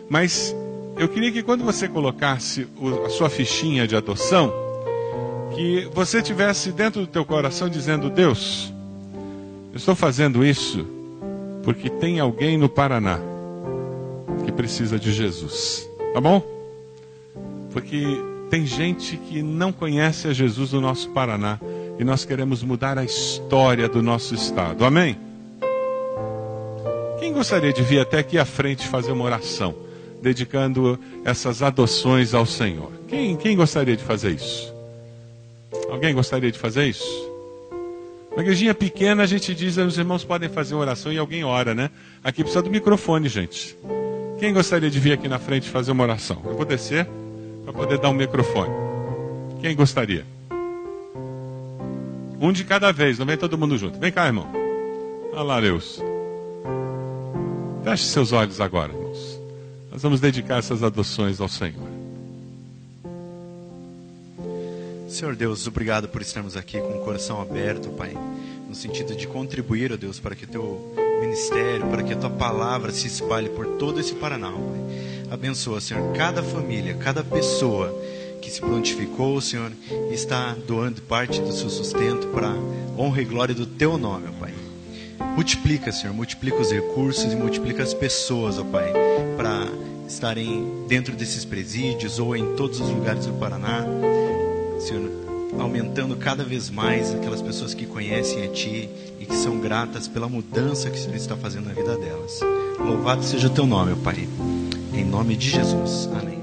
[0.10, 0.56] Mas
[0.98, 2.68] eu queria que quando você colocasse
[3.06, 4.54] a sua fichinha de adoção,
[5.54, 8.74] que você tivesse dentro do teu coração dizendo: Deus,
[9.72, 10.88] eu estou fazendo isso
[11.64, 13.20] porque tem alguém no Paraná
[14.46, 15.88] que precisa de Jesus.
[16.14, 16.42] Tá bom?
[17.74, 18.06] Porque
[18.50, 21.60] tem gente que não conhece a Jesus no nosso Paraná
[22.00, 24.86] e nós queremos mudar a história do nosso estado.
[24.86, 25.18] Amém?
[27.20, 29.76] Quem gostaria de vir até aqui à frente fazer uma oração,
[30.22, 32.92] dedicando essas adoções ao Senhor?
[33.08, 34.74] Quem, quem gostaria de fazer isso?
[35.90, 37.28] Alguém gostaria de fazer isso?
[38.36, 41.74] Na igrejinha pequena a gente diz, os irmãos podem fazer uma oração e alguém ora,
[41.74, 41.90] né?
[42.24, 43.76] Aqui precisa do microfone, gente.
[44.40, 46.40] Quem gostaria de vir aqui na frente fazer uma oração?
[46.46, 47.08] Eu vou descer
[47.64, 48.72] para poder dar um microfone.
[49.60, 50.37] Quem gostaria?
[52.40, 54.00] Um de cada vez, não vem todo mundo junto.
[54.00, 54.48] Vem cá, irmão.
[55.34, 56.00] Olha lá, Deus.
[57.84, 59.40] Feche seus olhos agora, irmãos.
[59.92, 61.88] Nós vamos dedicar essas adoções ao Senhor.
[65.10, 68.14] Senhor Deus, obrigado por estarmos aqui com o coração aberto, Pai,
[68.68, 72.30] no sentido de contribuir, ó Deus, para que o teu ministério, para que a tua
[72.30, 75.32] palavra se espalhe por todo esse Paraná, Pai.
[75.32, 77.90] Abençoa, Senhor, cada família, cada pessoa
[78.42, 79.72] que se prontificou, Senhor,
[80.10, 82.54] e está doando parte do seu sustento para
[82.98, 84.54] honra e glória do teu nome, ó Pai.
[85.36, 88.92] Multiplica, Senhor, multiplica os recursos e multiplica as pessoas, ó Pai,
[89.36, 89.68] para
[90.08, 93.86] estarem dentro desses presídios ou em todos os lugares do Paraná.
[94.80, 95.12] Senhor,
[95.60, 100.30] aumentando cada vez mais aquelas pessoas que conhecem a Ti e que são gratas pela
[100.30, 102.40] mudança que o Senhor está fazendo na vida delas.
[102.80, 104.28] Louvado seja o Teu nome, ó Pai.
[104.94, 106.10] Em nome de Jesus.
[106.20, 106.37] Amém.